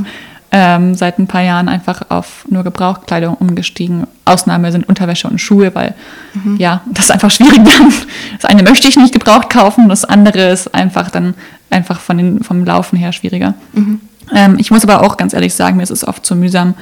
ähm, 0.51 0.95
seit 0.95 1.17
ein 1.17 1.27
paar 1.27 1.41
Jahren 1.41 1.69
einfach 1.69 2.01
auf 2.09 2.45
nur 2.49 2.63
Gebrauchtkleidung 2.63 3.35
umgestiegen. 3.35 4.05
Ausnahme 4.25 4.71
sind 4.71 4.87
Unterwäsche 4.87 5.29
und 5.29 5.39
Schuhe, 5.39 5.73
weil 5.73 5.95
mhm. 6.33 6.57
ja, 6.57 6.81
das 6.87 7.05
ist 7.05 7.11
einfach 7.11 7.31
schwierig 7.31 7.63
dann. 7.63 7.93
Das 8.39 8.49
eine 8.49 8.63
möchte 8.63 8.87
ich 8.87 8.97
nicht 8.97 9.13
gebraucht 9.13 9.49
kaufen, 9.49 9.87
das 9.87 10.03
andere 10.03 10.49
ist 10.49 10.73
einfach 10.73 11.09
dann 11.09 11.35
einfach 11.69 11.99
von 11.99 12.17
den, 12.17 12.43
vom 12.43 12.65
Laufen 12.65 12.97
her 12.97 13.13
schwieriger. 13.13 13.53
Mhm. 13.73 14.01
Ähm, 14.33 14.57
ich 14.59 14.71
muss 14.71 14.83
aber 14.83 15.03
auch 15.03 15.17
ganz 15.17 15.33
ehrlich 15.33 15.53
sagen, 15.53 15.77
mir 15.77 15.83
ist 15.83 15.89
es 15.89 16.07
oft 16.07 16.25
zu 16.25 16.35
mühsam, 16.35 16.73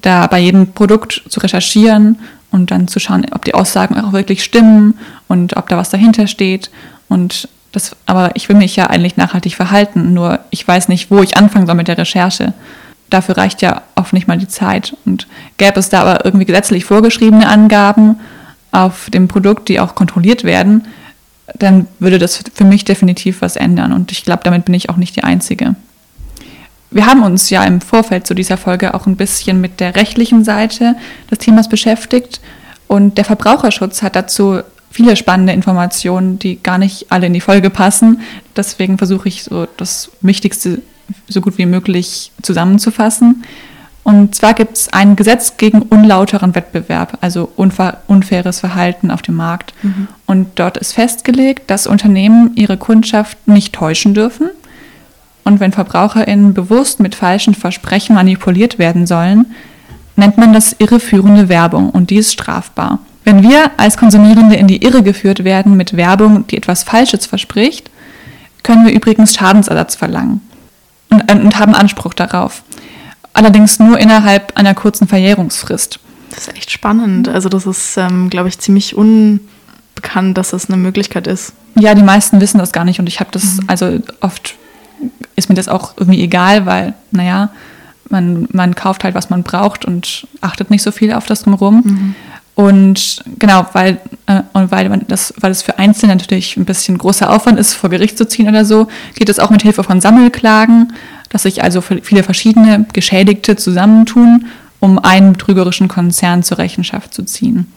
da 0.00 0.26
bei 0.26 0.38
jedem 0.38 0.72
Produkt 0.72 1.22
zu 1.28 1.40
recherchieren 1.40 2.18
und 2.50 2.70
dann 2.70 2.88
zu 2.88 3.00
schauen, 3.00 3.26
ob 3.32 3.44
die 3.44 3.54
Aussagen 3.54 3.98
auch 4.00 4.12
wirklich 4.12 4.42
stimmen 4.42 4.98
und 5.28 5.56
ob 5.56 5.68
da 5.68 5.76
was 5.76 5.90
dahinter 5.90 6.26
steht. 6.26 6.70
Und 7.08 7.48
das, 7.72 7.94
aber 8.06 8.34
ich 8.34 8.48
will 8.48 8.56
mich 8.56 8.74
ja 8.76 8.86
eigentlich 8.86 9.16
nachhaltig 9.16 9.54
verhalten, 9.54 10.14
nur 10.14 10.40
ich 10.50 10.66
weiß 10.66 10.88
nicht, 10.88 11.10
wo 11.10 11.22
ich 11.22 11.36
anfangen 11.36 11.66
soll 11.66 11.76
mit 11.76 11.88
der 11.88 11.98
Recherche. 11.98 12.54
Dafür 13.10 13.36
reicht 13.36 13.62
ja 13.62 13.82
oft 13.96 14.12
nicht 14.12 14.28
mal 14.28 14.38
die 14.38 14.48
Zeit. 14.48 14.96
Und 15.04 15.26
gäbe 15.56 15.78
es 15.78 15.88
da 15.88 16.02
aber 16.02 16.24
irgendwie 16.24 16.46
gesetzlich 16.46 16.84
vorgeschriebene 16.84 17.48
Angaben 17.48 18.20
auf 18.72 19.10
dem 19.10 19.28
Produkt, 19.28 19.68
die 19.68 19.80
auch 19.80 19.94
kontrolliert 19.94 20.44
werden, 20.44 20.86
dann 21.58 21.88
würde 21.98 22.18
das 22.18 22.42
für 22.54 22.64
mich 22.64 22.84
definitiv 22.84 23.42
was 23.42 23.56
ändern. 23.56 23.92
Und 23.92 24.12
ich 24.12 24.24
glaube, 24.24 24.42
damit 24.44 24.64
bin 24.64 24.74
ich 24.74 24.88
auch 24.88 24.96
nicht 24.96 25.16
die 25.16 25.24
Einzige. 25.24 25.74
Wir 26.92 27.06
haben 27.06 27.22
uns 27.22 27.50
ja 27.50 27.64
im 27.64 27.80
Vorfeld 27.80 28.26
zu 28.26 28.34
dieser 28.34 28.56
Folge 28.56 28.94
auch 28.94 29.06
ein 29.06 29.16
bisschen 29.16 29.60
mit 29.60 29.80
der 29.80 29.96
rechtlichen 29.96 30.44
Seite 30.44 30.96
des 31.30 31.38
Themas 31.38 31.68
beschäftigt. 31.68 32.40
Und 32.88 33.18
der 33.18 33.24
Verbraucherschutz 33.24 34.02
hat 34.02 34.16
dazu 34.16 34.60
viele 34.90 35.14
spannende 35.14 35.52
Informationen, 35.52 36.38
die 36.40 36.60
gar 36.60 36.78
nicht 36.78 37.06
alle 37.10 37.26
in 37.26 37.32
die 37.32 37.40
Folge 37.40 37.70
passen. 37.70 38.22
Deswegen 38.56 38.98
versuche 38.98 39.28
ich 39.28 39.44
so 39.44 39.68
das 39.76 40.10
Wichtigste 40.20 40.82
so 41.28 41.40
gut 41.40 41.58
wie 41.58 41.66
möglich 41.66 42.32
zusammenzufassen. 42.42 43.44
Und 44.02 44.34
zwar 44.34 44.54
gibt 44.54 44.76
es 44.76 44.92
ein 44.92 45.14
Gesetz 45.14 45.56
gegen 45.56 45.82
unlauteren 45.82 46.54
Wettbewerb, 46.54 47.18
also 47.20 47.52
unfaires 47.54 48.60
Verhalten 48.60 49.10
auf 49.10 49.22
dem 49.22 49.36
Markt. 49.36 49.74
Mhm. 49.82 50.08
Und 50.26 50.48
dort 50.58 50.78
ist 50.78 50.94
festgelegt, 50.94 51.70
dass 51.70 51.86
Unternehmen 51.86 52.52
ihre 52.54 52.76
Kundschaft 52.76 53.36
nicht 53.46 53.74
täuschen 53.74 54.14
dürfen. 54.14 54.50
Und 55.44 55.60
wenn 55.60 55.72
VerbraucherInnen 55.72 56.54
bewusst 56.54 57.00
mit 57.00 57.14
falschen 57.14 57.54
Versprechen 57.54 58.14
manipuliert 58.14 58.78
werden 58.78 59.06
sollen, 59.06 59.54
nennt 60.16 60.38
man 60.38 60.52
das 60.52 60.74
irreführende 60.78 61.48
Werbung 61.48 61.90
und 61.90 62.10
die 62.10 62.16
ist 62.16 62.32
strafbar. 62.32 62.98
Wenn 63.24 63.42
wir 63.42 63.70
als 63.76 63.96
Konsumierende 63.96 64.56
in 64.56 64.66
die 64.66 64.82
Irre 64.82 65.02
geführt 65.02 65.44
werden 65.44 65.76
mit 65.76 65.96
Werbung, 65.96 66.46
die 66.46 66.56
etwas 66.56 66.82
Falsches 66.82 67.26
verspricht, 67.26 67.90
können 68.62 68.84
wir 68.84 68.92
übrigens 68.92 69.34
Schadensersatz 69.34 69.94
verlangen 69.94 70.40
und, 71.10 71.30
äh, 71.30 71.34
und 71.34 71.58
haben 71.58 71.74
Anspruch 71.74 72.14
darauf. 72.14 72.62
Allerdings 73.32 73.78
nur 73.78 73.98
innerhalb 73.98 74.56
einer 74.56 74.74
kurzen 74.74 75.06
Verjährungsfrist. 75.06 76.00
Das 76.30 76.48
ist 76.48 76.56
echt 76.56 76.70
spannend. 76.70 77.28
Also 77.28 77.48
das 77.48 77.66
ist, 77.66 77.96
ähm, 77.96 78.30
glaube 78.30 78.48
ich, 78.48 78.58
ziemlich 78.58 78.96
unbekannt, 78.96 80.36
dass 80.36 80.50
das 80.50 80.68
eine 80.68 80.76
Möglichkeit 80.76 81.26
ist. 81.26 81.52
Ja, 81.76 81.94
die 81.94 82.02
meisten 82.02 82.40
wissen 82.40 82.58
das 82.58 82.72
gar 82.72 82.84
nicht 82.84 82.98
und 82.98 83.08
ich 83.08 83.20
habe 83.20 83.30
das, 83.32 83.56
mhm. 83.56 83.64
also 83.68 83.98
oft 84.20 84.56
ist 85.36 85.48
mir 85.48 85.54
das 85.54 85.68
auch 85.68 85.94
irgendwie 85.96 86.22
egal, 86.22 86.66
weil, 86.66 86.94
naja, 87.10 87.50
man, 88.08 88.48
man 88.52 88.74
kauft 88.74 89.04
halt, 89.04 89.14
was 89.14 89.30
man 89.30 89.42
braucht 89.42 89.84
und 89.84 90.26
achtet 90.40 90.70
nicht 90.70 90.82
so 90.82 90.90
viel 90.90 91.12
auf 91.12 91.26
das 91.26 91.42
drumherum. 91.42 91.82
Mhm. 91.84 92.14
Und 92.54 93.22
genau, 93.38 93.66
weil, 93.72 94.00
äh, 94.26 94.42
und 94.52 94.70
weil, 94.70 94.88
man 94.88 95.02
das, 95.08 95.32
weil 95.40 95.50
es 95.50 95.62
für 95.62 95.78
Einzelne 95.78 96.14
natürlich 96.14 96.56
ein 96.56 96.64
bisschen 96.64 96.98
großer 96.98 97.30
Aufwand 97.30 97.58
ist, 97.58 97.74
vor 97.74 97.90
Gericht 97.90 98.18
zu 98.18 98.26
ziehen 98.26 98.48
oder 98.48 98.64
so, 98.64 98.88
geht 99.14 99.28
es 99.28 99.38
auch 99.38 99.50
mit 99.50 99.62
Hilfe 99.62 99.84
von 99.84 100.00
Sammelklagen, 100.00 100.92
dass 101.30 101.44
sich 101.44 101.62
also 101.62 101.80
viele 101.80 102.22
verschiedene 102.22 102.86
Geschädigte 102.92 103.56
zusammentun, 103.56 104.46
um 104.80 104.98
einen 104.98 105.32
betrügerischen 105.32 105.88
Konzern 105.88 106.42
zur 106.42 106.58
Rechenschaft 106.58 107.14
zu 107.14 107.24
ziehen. 107.24 107.72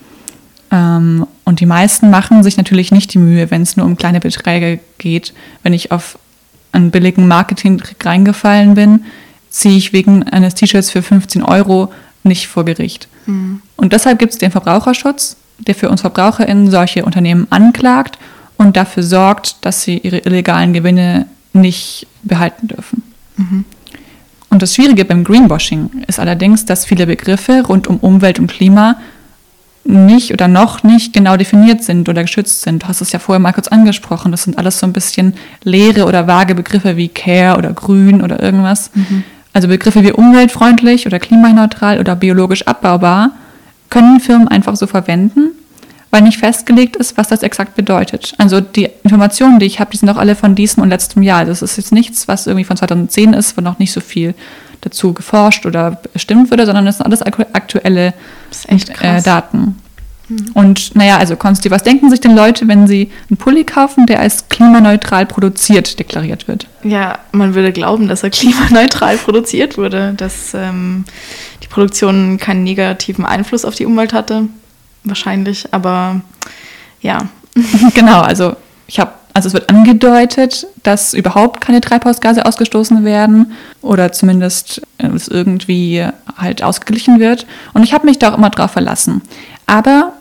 Ähm, 0.72 1.27
und 1.46 1.60
die 1.60 1.65
meisten 1.65 2.10
machen 2.10 2.44
sich 2.44 2.58
natürlich 2.58 2.92
nicht 2.92 3.13
die 3.13 3.20
Mühe, 3.20 3.51
wenn 3.51 3.62
es 3.62 3.77
nur 3.77 3.86
um 3.86 3.96
kleine 3.96 4.20
Beträge 4.20 4.80
geht. 4.98 5.34
Wenn 5.62 5.74
ich 5.74 5.92
auf 5.92 6.18
einen 6.72 6.89
billigen 6.92 7.27
Marketing 7.27 7.82
reingefallen 8.03 8.74
bin, 8.74 9.06
ziehe 9.50 9.77
ich 9.77 9.94
wegen 9.94 10.24
eines 10.24 10.56
T-Shirts 10.56 10.89
für 10.89 11.03
15 11.03 11.44
Euro 11.44 11.94
nicht 12.24 12.48
vor 12.48 12.65
Gericht. 12.65 13.08
Mhm. 13.25 13.62
Und 13.75 13.94
deshalb 13.94 14.20
gibt 14.20 14.34
es 14.34 14.39
den 14.39 14.51
Verbraucherschutz, 14.51 15.38
der 15.60 15.75
für 15.75 15.89
uns 15.89 16.01
VerbraucherInnen 16.01 16.70
solche 16.70 17.06
Unternehmen 17.06 17.48
anklagt 17.50 18.18
und 18.58 18.77
dafür 18.77 19.03
sorgt, 19.03 19.58
dass 19.62 19.84
sie 19.84 19.98
ihre 19.98 20.20
illegalen 20.20 20.74
Gewinne 20.74 21.27
nicht 21.53 22.08
behalten 22.24 22.68
dürfen. 22.68 23.03
Mhm. 23.38 23.65
Und 24.50 24.62
das 24.62 24.75
Schwierige 24.75 25.06
beim 25.06 25.24
Greenwashing 25.24 26.03
ist 26.08 26.20
allerdings, 26.20 26.65
dass 26.65 26.86
viele 26.86 27.08
Begriffe 27.08 27.63
rund 27.68 27.88
um 27.88 27.98
Umwelt 27.98 28.39
und 28.39 28.48
Klima 28.48 28.98
nicht 29.86 30.32
oder 30.32 30.48
noch 30.48 30.84
nicht 30.84 31.13
genau 31.13 31.36
definiert 31.38 31.84
sind 31.84 32.08
oder 32.08 32.22
geschützt 32.22 32.62
sind. 32.62 32.84
Du 32.84 32.88
hast 32.88 33.01
es 33.01 33.12
ja 33.12 33.20
vorher 33.20 33.39
mal 33.39 33.51
kurz 33.51 33.68
angesprochen. 33.68 34.32
Das 34.32 34.44
sind 34.44 34.58
alles 34.58 34.80
so 34.80 34.86
ein 34.86 34.94
bisschen 34.94 35.34
leere 35.63 36.06
oder 36.06 36.27
vage 36.27 36.56
Begriffe 36.56 36.96
wie 36.96 37.10
Care 37.10 37.58
oder 37.58 37.74
Grün 37.74 38.22
oder 38.22 38.42
irgendwas. 38.42 38.92
Mhm. 38.94 39.24
Also 39.54 39.68
Begriffe 39.68 40.04
wie 40.04 40.12
umweltfreundlich 40.12 41.06
oder 41.06 41.20
klimaneutral 41.20 42.00
oder 42.00 42.16
biologisch 42.16 42.68
abbaubar 42.68 43.32
können 43.90 44.20
Firmen 44.20 44.48
einfach 44.48 44.76
so 44.76 44.88
verwenden, 44.88 45.52
weil 46.10 46.24
nicht 46.24 46.40
festgelegt 46.40 46.96
ist, 46.96 47.18
was 47.18 47.28
das 47.28 47.44
exakt 47.44 47.76
bedeutet. 47.76 48.34
Also 48.40 48.60
die 48.60 48.90
Informationen, 49.04 49.60
die 49.60 49.68
ich 49.68 49.80
habe, 49.80 49.92
die 49.92 49.98
sind 49.98 50.10
auch 50.10 50.18
alle 50.18 50.36
von 50.36 50.56
diesem 50.56 50.82
und 50.82 50.90
letztem 50.90 51.22
Jahr. 51.22 51.46
Das 51.46 51.62
ist 51.62 51.78
jetzt 51.78 51.92
nichts, 51.92 52.28
was 52.28 52.48
irgendwie 52.48 52.66
von 52.66 52.78
2010 52.78 53.34
ist, 53.34 53.56
wo 53.56 53.62
noch 53.62 53.78
nicht 53.78 53.94
so 53.94 54.02
viel 54.02 54.34
dazu 54.82 55.14
geforscht 55.14 55.66
oder 55.68 55.92
bestimmt 56.12 56.50
wurde, 56.50 56.66
sondern 56.66 56.86
das 56.86 56.98
sind 56.98 57.06
alles 57.06 57.22
aktuelle 57.22 58.14
äh, 58.68 59.22
Daten. 59.22 59.76
Mhm. 60.34 60.52
Und 60.54 60.96
naja, 60.96 61.18
also 61.18 61.36
Konsti, 61.36 61.72
was 61.72 61.84
denken 61.84 62.10
sich 62.10 62.20
denn 62.20 62.36
Leute, 62.36 62.68
wenn 62.68 62.88
sie 62.88 63.12
einen 63.30 63.38
Pulli 63.38 63.63
kaufen, 63.63 64.06
der 64.06 64.20
als 64.20 64.50
klimaneutral 64.50 65.25
produziert 65.25 66.00
deklariert 66.00 66.48
wird? 66.48 66.68
Ja, 66.84 67.20
man 67.32 67.56
würde 67.56 67.72
glauben, 67.72 68.08
dass 68.08 68.24
er 68.24 68.30
klimaneutral 68.30 69.18
produziert 69.18 69.78
wurde, 69.78 70.13
dass 70.16 70.54
ähm, 70.54 71.06
die 71.62 71.68
Produktion 71.68 72.38
keinen 72.38 72.63
negativen 72.63 73.25
Einfluss 73.25 73.66
auf 73.66 73.75
die 73.75 73.86
Umwelt 73.86 74.13
hatte. 74.13 74.48
Wahrscheinlich, 75.04 75.74
aber 75.74 76.22
ja. 77.02 77.28
genau, 77.94 78.22
also 78.22 78.56
ich 78.88 79.00
habe 79.00 79.12
also 79.36 79.48
es 79.48 79.54
wird 79.54 79.70
angedeutet, 79.70 80.68
dass 80.84 81.13
überhaupt 81.13 81.60
keine 81.60 81.82
Treibhausgase 81.82 82.46
ausgestoßen 82.46 83.04
werden 83.04 83.54
oder 83.82 84.12
zumindest 84.12 84.84
äh, 85.00 85.08
es 85.08 85.28
irgendwie 85.28 86.06
halt 86.38 86.62
ausgeglichen 86.62 87.20
wird. 87.20 87.48
Und 87.74 87.84
ich 87.84 87.94
habe 87.94 88.06
mich 88.06 88.20
da 88.20 88.32
auch 88.32 88.38
immer 88.38 88.52
drauf 88.52 88.72
verlassen. 88.72 89.24
Aber 89.66 90.13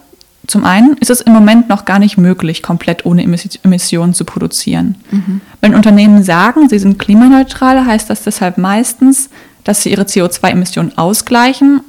zum 0.46 0.64
einen 0.64 0.96
ist 0.99 1.11
es 1.11 1.20
im 1.20 1.32
Moment 1.32 1.68
noch 1.68 1.84
gar 1.84 1.99
nicht 1.99 2.18
möglich, 2.18 2.62
komplett 2.62 3.06
ohne 3.06 3.22
Emissionen 3.22 4.12
zu 4.12 4.25
produzieren. 4.25 4.96
Mhm. 5.11 5.40
Wenn 5.61 5.75
Unternehmen 5.75 6.25
sagen, 6.25 6.68
sie 6.68 6.80
sind 6.80 6.99
klimaneutral, 6.99 7.87
heißt 7.87 8.11
das 8.11 8.25
deshalb 8.25 8.58
meistens, 8.58 9.30
dass 9.62 9.82
sie 9.82 9.90
ihre 9.90 10.02
CO2-Emissionen 10.02 10.99
ausgleichen. 10.99 11.80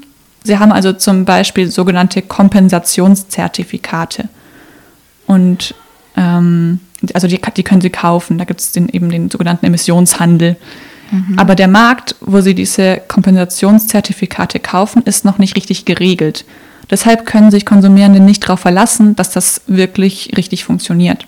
Sie 0.43 0.59
haben 0.59 0.71
also 0.71 0.93
zum 0.93 1.25
Beispiel 1.25 1.71
sogenannte 1.71 2.21
Kompensationszertifikate. 2.21 4.29
Und 5.25 5.73
ähm, 6.15 6.79
also 7.13 7.27
die, 7.27 7.41
die, 7.57 7.63
können 7.63 7.81
sie 7.81 7.89
kaufen, 7.89 8.37
da 8.37 8.45
gibt 8.45 8.61
es 8.61 8.75
eben 8.75 9.09
den 9.09 9.31
sogenannten 9.31 9.65
Emissionshandel. 9.65 10.57
Mhm. 11.11 11.39
Aber 11.39 11.55
der 11.55 11.67
Markt, 11.67 12.15
wo 12.21 12.41
sie 12.41 12.53
diese 12.53 13.01
Kompensationszertifikate 13.07 14.59
kaufen, 14.59 15.01
ist 15.03 15.25
noch 15.25 15.39
nicht 15.39 15.55
richtig 15.55 15.85
geregelt. 15.85 16.45
Deshalb 16.89 17.25
können 17.25 17.51
sich 17.51 17.65
Konsumierende 17.65 18.19
nicht 18.19 18.43
darauf 18.43 18.59
verlassen, 18.59 19.15
dass 19.15 19.31
das 19.31 19.61
wirklich 19.67 20.31
richtig 20.37 20.63
funktioniert. 20.63 21.25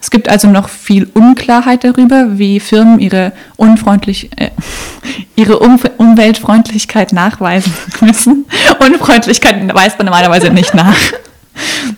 Es 0.00 0.10
gibt 0.10 0.28
also 0.28 0.48
noch 0.48 0.68
viel 0.68 1.08
Unklarheit 1.14 1.82
darüber, 1.82 2.38
wie 2.38 2.60
Firmen 2.60 2.98
ihre, 3.00 3.32
unfreundlich, 3.56 4.30
äh, 4.36 4.50
ihre 5.36 5.58
um 5.58 5.80
Umweltfreundlichkeit 5.96 7.12
nachweisen 7.12 7.72
müssen. 8.00 8.46
Unfreundlichkeit 8.78 9.74
weist 9.74 9.98
man 9.98 10.06
normalerweise 10.06 10.50
nicht 10.50 10.74
nach. 10.74 10.96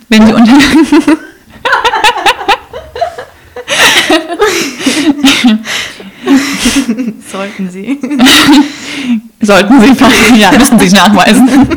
Wenn 0.08 0.26
die 0.26 0.32
Unternehmen 0.32 0.86
Sollten 7.30 7.70
Sie. 7.70 7.98
Sollten 9.40 9.80
Sie, 9.80 10.40
ja, 10.40 10.52
müssen 10.52 10.78
Sie 10.78 10.90
nachweisen. 10.90 11.68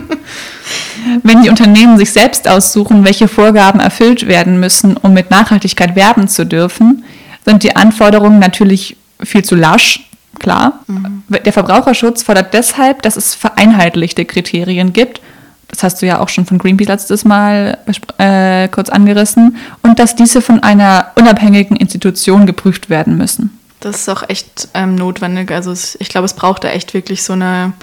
Wenn 1.23 1.43
die 1.43 1.49
Unternehmen 1.49 1.97
sich 1.97 2.11
selbst 2.11 2.47
aussuchen, 2.47 3.03
welche 3.05 3.27
Vorgaben 3.27 3.79
erfüllt 3.79 4.27
werden 4.27 4.59
müssen, 4.59 4.97
um 4.97 5.13
mit 5.13 5.31
Nachhaltigkeit 5.31 5.95
werben 5.95 6.27
zu 6.27 6.45
dürfen, 6.45 7.03
sind 7.45 7.63
die 7.63 7.75
Anforderungen 7.75 8.39
natürlich 8.39 8.97
viel 9.21 9.43
zu 9.43 9.55
lasch, 9.55 10.07
klar. 10.39 10.79
Mhm. 10.87 11.23
Der 11.29 11.53
Verbraucherschutz 11.53 12.23
fordert 12.23 12.53
deshalb, 12.53 13.01
dass 13.01 13.15
es 13.15 13.35
vereinheitlichte 13.35 14.25
Kriterien 14.25 14.93
gibt. 14.93 15.21
Das 15.67 15.83
hast 15.83 16.01
du 16.01 16.05
ja 16.05 16.19
auch 16.19 16.29
schon 16.29 16.45
von 16.45 16.57
Greenpeace 16.57 16.87
letztes 16.87 17.23
Mal 17.23 17.77
äh, 18.17 18.67
kurz 18.67 18.89
angerissen. 18.89 19.55
Und 19.83 19.99
dass 19.99 20.15
diese 20.15 20.41
von 20.41 20.61
einer 20.61 21.11
unabhängigen 21.15 21.77
Institution 21.77 22.45
geprüft 22.45 22.89
werden 22.89 23.17
müssen. 23.17 23.57
Das 23.79 23.95
ist 23.95 24.09
auch 24.09 24.27
echt 24.27 24.67
ähm, 24.73 24.95
notwendig. 24.95 25.51
Also 25.51 25.73
ich 25.99 26.09
glaube, 26.09 26.25
es 26.25 26.33
braucht 26.33 26.63
da 26.63 26.69
echt 26.69 26.93
wirklich 26.93 27.23
so 27.23 27.33
eine 27.33 27.73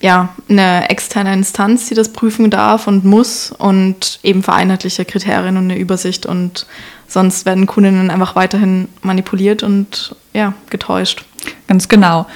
ja, 0.00 0.28
eine 0.48 0.90
externe 0.90 1.32
Instanz, 1.32 1.88
die 1.88 1.94
das 1.94 2.12
prüfen 2.12 2.50
darf 2.50 2.86
und 2.86 3.04
muss 3.04 3.50
und 3.50 4.20
eben 4.22 4.42
vereinheitliche 4.42 5.04
Kriterien 5.04 5.56
und 5.56 5.64
eine 5.64 5.78
Übersicht 5.78 6.24
und 6.26 6.66
sonst 7.08 7.46
werden 7.46 7.66
Kundinnen 7.66 8.10
einfach 8.10 8.36
weiterhin 8.36 8.88
manipuliert 9.02 9.62
und 9.62 10.14
ja, 10.32 10.54
getäuscht. 10.70 11.24
Ganz 11.66 11.88
genau. 11.88 12.26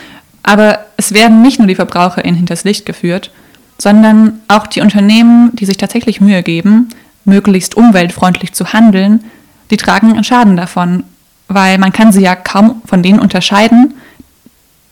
Aber 0.42 0.81
es 0.97 1.14
werden 1.14 1.42
nicht 1.42 1.59
nur 1.59 1.69
die 1.69 1.76
VerbraucherInnen 1.76 2.37
hinters 2.37 2.64
Licht 2.64 2.85
geführt, 2.85 3.31
sondern 3.78 4.40
auch 4.49 4.66
die 4.66 4.81
Unternehmen, 4.81 5.54
die 5.54 5.66
sich 5.66 5.76
tatsächlich 5.76 6.21
Mühe 6.21 6.42
geben, 6.42 6.88
möglichst 7.25 7.76
umweltfreundlich 7.76 8.52
zu 8.52 8.73
handeln, 8.73 9.25
die 9.71 9.76
tragen 9.76 10.12
einen 10.12 10.25
Schaden 10.25 10.57
davon, 10.57 11.04
weil 11.49 11.78
man 11.78 11.92
kann 11.92 12.12
sie 12.12 12.23
ja 12.23 12.35
kaum 12.35 12.83
von 12.85 13.02
denen 13.02 13.21
unterscheiden, 13.21 13.95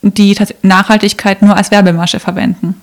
die 0.01 0.35
Nachhaltigkeit 0.61 1.41
nur 1.41 1.55
als 1.55 1.71
Werbemasche 1.71 2.19
verwenden. 2.19 2.75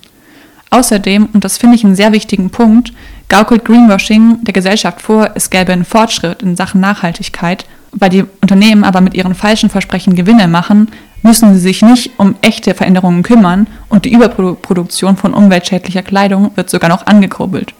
Außerdem, 0.71 1.29
und 1.33 1.43
das 1.43 1.57
finde 1.57 1.75
ich 1.75 1.83
einen 1.83 1.95
sehr 1.95 2.11
wichtigen 2.11 2.49
Punkt, 2.51 2.93
gaukelt 3.27 3.65
Greenwashing 3.65 4.43
der 4.43 4.53
Gesellschaft 4.53 5.01
vor, 5.01 5.31
es 5.35 5.49
gäbe 5.49 5.73
einen 5.73 5.85
Fortschritt 5.85 6.43
in 6.43 6.55
Sachen 6.55 6.79
Nachhaltigkeit. 6.81 7.65
Weil 7.91 8.11
die 8.11 8.25
Unternehmen 8.41 8.83
aber 8.83 9.01
mit 9.01 9.15
ihren 9.15 9.33
falschen 9.33 9.71
Versprechen 9.71 10.15
Gewinne 10.15 10.47
machen, 10.47 10.89
müssen 11.23 11.55
sie 11.55 11.59
sich 11.59 11.81
nicht 11.81 12.11
um 12.17 12.35
echte 12.41 12.75
Veränderungen 12.75 13.23
kümmern 13.23 13.65
und 13.89 14.05
die 14.05 14.13
Überproduktion 14.13 15.17
von 15.17 15.33
umweltschädlicher 15.33 16.03
Kleidung 16.03 16.51
wird 16.55 16.69
sogar 16.69 16.89
noch 16.89 17.07
angekurbelt. 17.07 17.73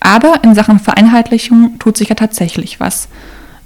Aber 0.00 0.40
in 0.42 0.54
Sachen 0.54 0.80
Vereinheitlichung 0.80 1.78
tut 1.78 1.96
sich 1.96 2.08
ja 2.08 2.14
tatsächlich 2.14 2.80
was. 2.80 3.08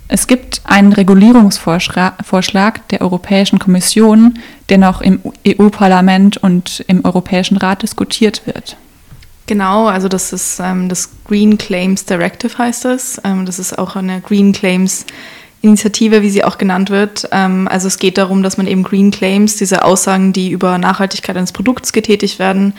Es 0.08 0.26
gibt 0.26 0.62
einen 0.64 0.94
Regulierungsvorschlag 0.94 2.88
der 2.88 3.02
Europäischen 3.02 3.58
Kommission, 3.58 4.38
der 4.70 4.78
noch 4.78 5.02
im 5.02 5.20
EU-Parlament 5.46 6.38
und 6.38 6.82
im 6.88 7.04
Europäischen 7.04 7.58
Rat 7.58 7.82
diskutiert 7.82 8.46
wird. 8.46 8.76
Genau, 9.46 9.86
also 9.86 10.08
das 10.08 10.32
ist 10.32 10.60
ähm, 10.60 10.88
das 10.88 11.10
Green 11.26 11.56
Claims 11.56 12.04
Directive 12.04 12.56
heißt 12.58 12.86
es. 12.86 13.20
Ähm, 13.24 13.46
das 13.46 13.58
ist 13.58 13.78
auch 13.78 13.96
eine 13.96 14.20
Green 14.20 14.52
Claims 14.52 15.06
Initiative, 15.62 16.22
wie 16.22 16.30
sie 16.30 16.44
auch 16.44 16.58
genannt 16.58 16.90
wird. 16.90 17.28
Ähm, 17.32 17.66
also 17.68 17.88
es 17.88 17.98
geht 17.98 18.18
darum, 18.18 18.42
dass 18.42 18.58
man 18.58 18.66
eben 18.66 18.82
Green 18.82 19.10
Claims, 19.10 19.56
diese 19.56 19.84
Aussagen, 19.84 20.32
die 20.32 20.50
über 20.50 20.78
Nachhaltigkeit 20.78 21.36
eines 21.36 21.52
Produkts 21.52 21.92
getätigt 21.92 22.38
werden, 22.38 22.74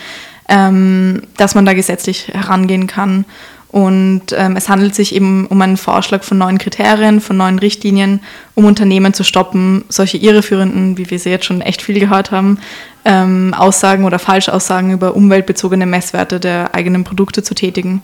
ähm, 0.48 1.24
dass 1.38 1.56
man 1.56 1.66
da 1.66 1.74
gesetzlich 1.74 2.28
herangehen 2.30 2.88
kann 2.88 3.26
und 3.72 4.24
ähm, 4.36 4.56
es 4.56 4.68
handelt 4.68 4.96
sich 4.96 5.14
eben 5.14 5.46
um 5.46 5.62
einen 5.62 5.78
Vorschlag 5.78 6.24
von 6.24 6.40
neuen 6.40 6.58
Kriterien, 6.58 7.22
von 7.22 7.38
neuen 7.38 7.60
Richtlinien, 7.60 8.22
um 8.56 8.66
Unternehmen 8.66 9.14
zu 9.14 9.24
stoppen, 9.24 9.86
solche 9.90 10.18
irreführenden, 10.18 10.98
wie 10.98 11.10
wir 11.12 11.20
sie 11.20 11.30
jetzt 11.30 11.46
schon 11.46 11.62
echt 11.62 11.84
viel 11.84 12.00
gehört 12.00 12.32
haben, 12.32 12.58
ähm, 13.06 13.54
Aussagen 13.56 14.06
oder 14.06 14.18
Falschaussagen 14.18 14.92
über 14.92 15.16
umweltbezogene 15.16 15.86
Messwerte 15.86 16.40
der 16.40 16.74
eigenen 16.74 17.04
Produkte 17.04 17.44
zu 17.44 17.54
tätigen. 17.54 18.02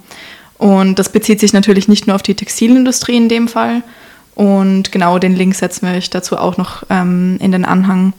Und 0.60 1.00
das 1.00 1.10
bezieht 1.10 1.40
sich 1.40 1.52
natürlich 1.52 1.88
nicht 1.88 2.06
nur 2.06 2.16
auf 2.16 2.24
die 2.24 2.36
Textilindustrie 2.36 3.18
in 3.18 3.28
dem 3.28 3.48
Fall. 3.48 3.82
Und 4.36 4.92
genau 4.92 5.18
den 5.18 5.36
Link 5.36 5.56
setzen 5.56 5.88
wir 5.88 5.96
euch 5.96 6.12
dazu 6.12 6.38
auch 6.38 6.58
noch 6.58 6.84
ähm, 6.92 7.38
in 7.40 7.52
den 7.52 7.66
Anhang. 7.66 8.14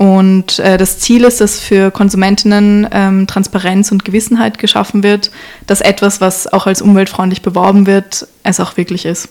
Und 0.00 0.58
äh, 0.60 0.78
das 0.78 0.98
Ziel 0.98 1.24
ist, 1.24 1.42
dass 1.42 1.60
für 1.60 1.90
Konsumentinnen 1.90 2.88
ähm, 2.90 3.26
Transparenz 3.26 3.92
und 3.92 4.02
Gewissenheit 4.02 4.56
geschaffen 4.56 5.02
wird, 5.02 5.30
dass 5.66 5.82
etwas, 5.82 6.22
was 6.22 6.50
auch 6.50 6.66
als 6.66 6.80
umweltfreundlich 6.80 7.42
beworben 7.42 7.86
wird, 7.86 8.26
es 8.42 8.60
auch 8.60 8.78
wirklich 8.78 9.04
ist. 9.04 9.28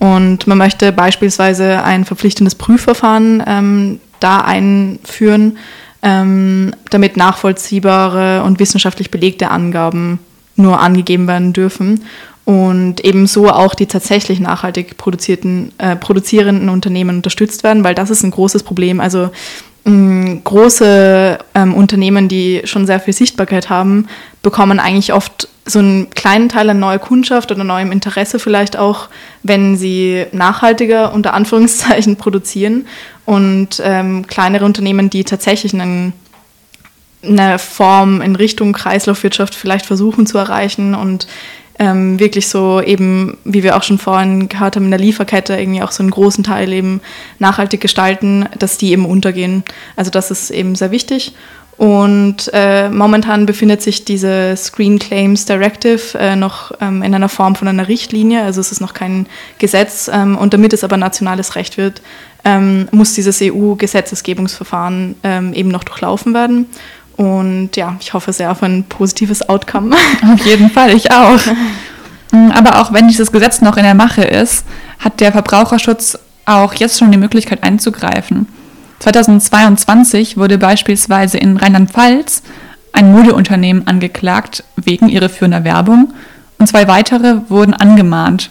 Und 0.00 0.48
man 0.48 0.58
möchte 0.58 0.90
beispielsweise 0.90 1.84
ein 1.84 2.04
verpflichtendes 2.04 2.56
Prüfverfahren 2.56 3.40
ähm, 3.46 4.00
da 4.18 4.40
einführen, 4.40 5.58
ähm, 6.02 6.72
damit 6.90 7.16
nachvollziehbare 7.16 8.42
und 8.42 8.58
wissenschaftlich 8.58 9.12
belegte 9.12 9.48
Angaben 9.48 10.18
nur 10.56 10.80
angegeben 10.80 11.28
werden 11.28 11.52
dürfen 11.52 12.00
und 12.44 13.04
ebenso 13.04 13.48
auch 13.48 13.76
die 13.76 13.86
tatsächlich 13.86 14.40
nachhaltig 14.40 14.96
produzierten, 14.96 15.70
äh, 15.78 15.94
produzierenden 15.94 16.68
Unternehmen 16.68 17.18
unterstützt 17.18 17.62
werden, 17.62 17.84
weil 17.84 17.94
das 17.94 18.10
ist 18.10 18.24
ein 18.24 18.32
großes 18.32 18.64
Problem. 18.64 18.98
Also 18.98 19.30
große 19.84 21.38
ähm, 21.54 21.74
Unternehmen, 21.74 22.28
die 22.28 22.62
schon 22.64 22.86
sehr 22.86 23.00
viel 23.00 23.14
Sichtbarkeit 23.14 23.70
haben, 23.70 24.08
bekommen 24.42 24.78
eigentlich 24.78 25.12
oft 25.12 25.48
so 25.64 25.78
einen 25.78 26.10
kleinen 26.10 26.48
Teil 26.48 26.70
an 26.70 26.80
neuer 26.80 26.98
Kundschaft 26.98 27.50
oder 27.52 27.64
neuem 27.64 27.92
Interesse 27.92 28.38
vielleicht 28.38 28.76
auch, 28.76 29.08
wenn 29.42 29.76
sie 29.76 30.26
nachhaltiger 30.32 31.12
unter 31.12 31.34
Anführungszeichen 31.34 32.16
produzieren. 32.18 32.86
Und 33.26 33.80
ähm, 33.84 34.26
kleinere 34.26 34.64
Unternehmen, 34.64 35.08
die 35.08 35.24
tatsächlich 35.24 35.72
einen, 35.72 36.12
eine 37.22 37.58
Form 37.58 38.20
in 38.22 38.34
Richtung 38.36 38.72
Kreislaufwirtschaft 38.72 39.54
vielleicht 39.54 39.86
versuchen 39.86 40.26
zu 40.26 40.38
erreichen 40.38 40.94
und 40.94 41.26
ähm, 41.80 42.20
wirklich 42.20 42.46
so 42.46 42.80
eben, 42.82 43.38
wie 43.44 43.62
wir 43.62 43.76
auch 43.76 43.82
schon 43.82 43.98
vorhin 43.98 44.50
gehört 44.50 44.76
haben, 44.76 44.84
in 44.84 44.90
der 44.90 45.00
Lieferkette 45.00 45.58
irgendwie 45.58 45.82
auch 45.82 45.92
so 45.92 46.02
einen 46.02 46.10
großen 46.10 46.44
Teil 46.44 46.72
eben 46.72 47.00
nachhaltig 47.38 47.80
gestalten, 47.80 48.46
dass 48.58 48.76
die 48.76 48.92
eben 48.92 49.06
untergehen. 49.06 49.64
Also 49.96 50.10
das 50.10 50.30
ist 50.30 50.50
eben 50.50 50.76
sehr 50.76 50.90
wichtig. 50.90 51.32
Und 51.78 52.50
äh, 52.52 52.90
momentan 52.90 53.46
befindet 53.46 53.80
sich 53.80 54.04
diese 54.04 54.54
Screen 54.54 54.98
Claims 54.98 55.46
Directive 55.46 56.18
äh, 56.18 56.36
noch 56.36 56.72
ähm, 56.82 57.02
in 57.02 57.14
einer 57.14 57.30
Form 57.30 57.56
von 57.56 57.68
einer 57.68 57.88
Richtlinie, 57.88 58.42
also 58.42 58.60
es 58.60 58.70
ist 58.70 58.82
noch 58.82 58.92
kein 58.92 59.26
Gesetz. 59.56 60.10
Ähm, 60.12 60.36
und 60.36 60.52
damit 60.52 60.74
es 60.74 60.84
aber 60.84 60.98
nationales 60.98 61.56
Recht 61.56 61.78
wird, 61.78 62.02
ähm, 62.44 62.88
muss 62.92 63.14
dieses 63.14 63.40
EU-Gesetzesgebungsverfahren 63.40 65.14
ähm, 65.22 65.54
eben 65.54 65.70
noch 65.70 65.84
durchlaufen 65.84 66.34
werden. 66.34 66.66
Und 67.20 67.76
ja, 67.76 67.96
ich 68.00 68.14
hoffe 68.14 68.32
sehr 68.32 68.50
auf 68.50 68.62
ein 68.62 68.84
positives 68.84 69.46
Outcome. 69.46 69.94
Auf 70.32 70.46
jeden 70.46 70.70
Fall, 70.70 70.94
ich 70.94 71.12
auch. 71.12 71.38
Mm, 72.32 72.50
aber 72.54 72.80
auch 72.80 72.94
wenn 72.94 73.08
dieses 73.08 73.30
Gesetz 73.30 73.60
noch 73.60 73.76
in 73.76 73.82
der 73.82 73.94
Mache 73.94 74.22
ist, 74.22 74.64
hat 74.98 75.20
der 75.20 75.30
Verbraucherschutz 75.30 76.18
auch 76.46 76.72
jetzt 76.72 76.98
schon 76.98 77.12
die 77.12 77.18
Möglichkeit 77.18 77.62
einzugreifen. 77.62 78.46
2022 79.00 80.38
wurde 80.38 80.56
beispielsweise 80.56 81.36
in 81.36 81.58
Rheinland-Pfalz 81.58 82.42
ein 82.94 83.12
Modeunternehmen 83.12 83.86
angeklagt 83.86 84.64
wegen 84.76 85.10
irreführender 85.10 85.62
Werbung 85.62 86.14
und 86.58 86.68
zwei 86.68 86.88
weitere 86.88 87.50
wurden 87.50 87.74
angemahnt. 87.74 88.50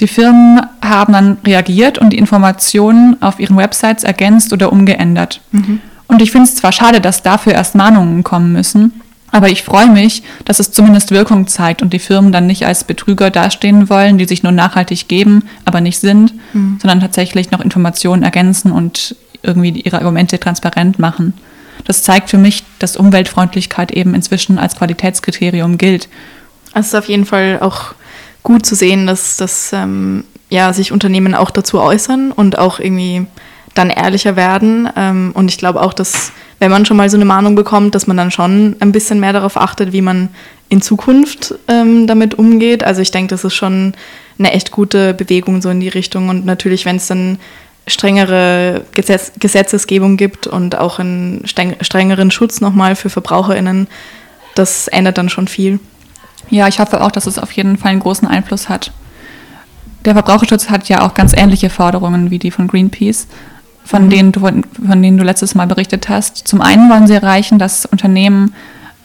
Die 0.00 0.08
Firmen 0.08 0.62
haben 0.82 1.12
dann 1.12 1.38
reagiert 1.46 1.98
und 1.98 2.10
die 2.10 2.18
Informationen 2.18 3.22
auf 3.22 3.38
ihren 3.38 3.56
Websites 3.56 4.02
ergänzt 4.02 4.52
oder 4.52 4.72
umgeändert. 4.72 5.42
Mhm. 5.52 5.80
Und 6.10 6.20
ich 6.20 6.32
finde 6.32 6.48
es 6.48 6.56
zwar 6.56 6.72
schade, 6.72 7.00
dass 7.00 7.22
dafür 7.22 7.52
erst 7.52 7.76
Mahnungen 7.76 8.24
kommen 8.24 8.52
müssen, 8.52 9.00
aber 9.30 9.48
ich 9.48 9.62
freue 9.62 9.88
mich, 9.88 10.24
dass 10.44 10.58
es 10.58 10.72
zumindest 10.72 11.12
Wirkung 11.12 11.46
zeigt 11.46 11.82
und 11.82 11.92
die 11.92 12.00
Firmen 12.00 12.32
dann 12.32 12.48
nicht 12.48 12.66
als 12.66 12.82
Betrüger 12.82 13.30
dastehen 13.30 13.88
wollen, 13.88 14.18
die 14.18 14.24
sich 14.24 14.42
nur 14.42 14.50
nachhaltig 14.50 15.06
geben, 15.06 15.44
aber 15.64 15.80
nicht 15.80 16.00
sind, 16.00 16.34
mhm. 16.52 16.78
sondern 16.82 16.98
tatsächlich 16.98 17.52
noch 17.52 17.60
Informationen 17.60 18.24
ergänzen 18.24 18.72
und 18.72 19.14
irgendwie 19.44 19.70
ihre 19.70 19.98
Argumente 19.98 20.40
transparent 20.40 20.98
machen. 20.98 21.34
Das 21.84 22.02
zeigt 22.02 22.28
für 22.28 22.38
mich, 22.38 22.64
dass 22.80 22.96
Umweltfreundlichkeit 22.96 23.92
eben 23.92 24.14
inzwischen 24.14 24.58
als 24.58 24.74
Qualitätskriterium 24.74 25.78
gilt. 25.78 26.08
Es 26.74 26.88
ist 26.88 26.94
auf 26.96 27.06
jeden 27.06 27.24
Fall 27.24 27.60
auch 27.60 27.94
gut 28.42 28.66
zu 28.66 28.74
sehen, 28.74 29.06
dass, 29.06 29.36
dass 29.36 29.72
ähm, 29.72 30.24
ja, 30.48 30.72
sich 30.72 30.90
Unternehmen 30.90 31.36
auch 31.36 31.50
dazu 31.50 31.80
äußern 31.80 32.32
und 32.32 32.58
auch 32.58 32.80
irgendwie 32.80 33.26
dann 33.74 33.90
ehrlicher 33.90 34.36
werden. 34.36 34.88
Ähm, 34.96 35.30
und 35.34 35.50
ich 35.50 35.58
glaube 35.58 35.80
auch, 35.80 35.92
dass 35.92 36.32
wenn 36.58 36.70
man 36.70 36.84
schon 36.84 36.96
mal 36.96 37.08
so 37.08 37.16
eine 37.16 37.24
Mahnung 37.24 37.54
bekommt, 37.54 37.94
dass 37.94 38.06
man 38.06 38.16
dann 38.16 38.30
schon 38.30 38.76
ein 38.80 38.92
bisschen 38.92 39.18
mehr 39.18 39.32
darauf 39.32 39.56
achtet, 39.56 39.92
wie 39.92 40.02
man 40.02 40.28
in 40.68 40.82
Zukunft 40.82 41.54
ähm, 41.68 42.06
damit 42.06 42.34
umgeht. 42.34 42.84
Also 42.84 43.00
ich 43.00 43.10
denke, 43.10 43.30
das 43.30 43.44
ist 43.44 43.54
schon 43.54 43.94
eine 44.38 44.52
echt 44.52 44.70
gute 44.70 45.14
Bewegung 45.14 45.62
so 45.62 45.70
in 45.70 45.80
die 45.80 45.88
Richtung. 45.88 46.28
Und 46.28 46.44
natürlich, 46.44 46.84
wenn 46.84 46.96
es 46.96 47.06
dann 47.06 47.38
strengere 47.86 48.84
Gesetz 48.92 49.32
Gesetzesgebung 49.38 50.16
gibt 50.16 50.46
und 50.46 50.76
auch 50.76 50.98
einen 50.98 51.42
strengeren 51.46 52.30
Schutz 52.30 52.60
nochmal 52.60 52.94
für 52.94 53.10
VerbraucherInnen, 53.10 53.88
das 54.54 54.86
ändert 54.88 55.18
dann 55.18 55.28
schon 55.28 55.48
viel. 55.48 55.80
Ja, 56.50 56.68
ich 56.68 56.78
hoffe 56.78 57.02
auch, 57.02 57.10
dass 57.10 57.26
es 57.26 57.38
auf 57.38 57.52
jeden 57.52 57.78
Fall 57.78 57.92
einen 57.92 58.00
großen 58.00 58.28
Einfluss 58.28 58.68
hat. 58.68 58.92
Der 60.04 60.14
Verbraucherschutz 60.14 60.70
hat 60.70 60.88
ja 60.88 61.06
auch 61.06 61.14
ganz 61.14 61.32
ähnliche 61.36 61.70
Forderungen 61.70 62.30
wie 62.30 62.38
die 62.38 62.50
von 62.50 62.68
Greenpeace 62.68 63.26
von, 63.90 64.08
denen 64.08 64.30
du, 64.30 64.38
von 64.40 65.02
denen 65.02 65.18
du 65.18 65.24
letztes 65.24 65.56
Mal 65.56 65.66
berichtet 65.66 66.08
hast. 66.08 66.46
Zum 66.46 66.60
einen 66.60 66.88
wollen 66.88 67.08
sie 67.08 67.14
erreichen, 67.14 67.58
dass 67.58 67.86
Unternehmen 67.86 68.54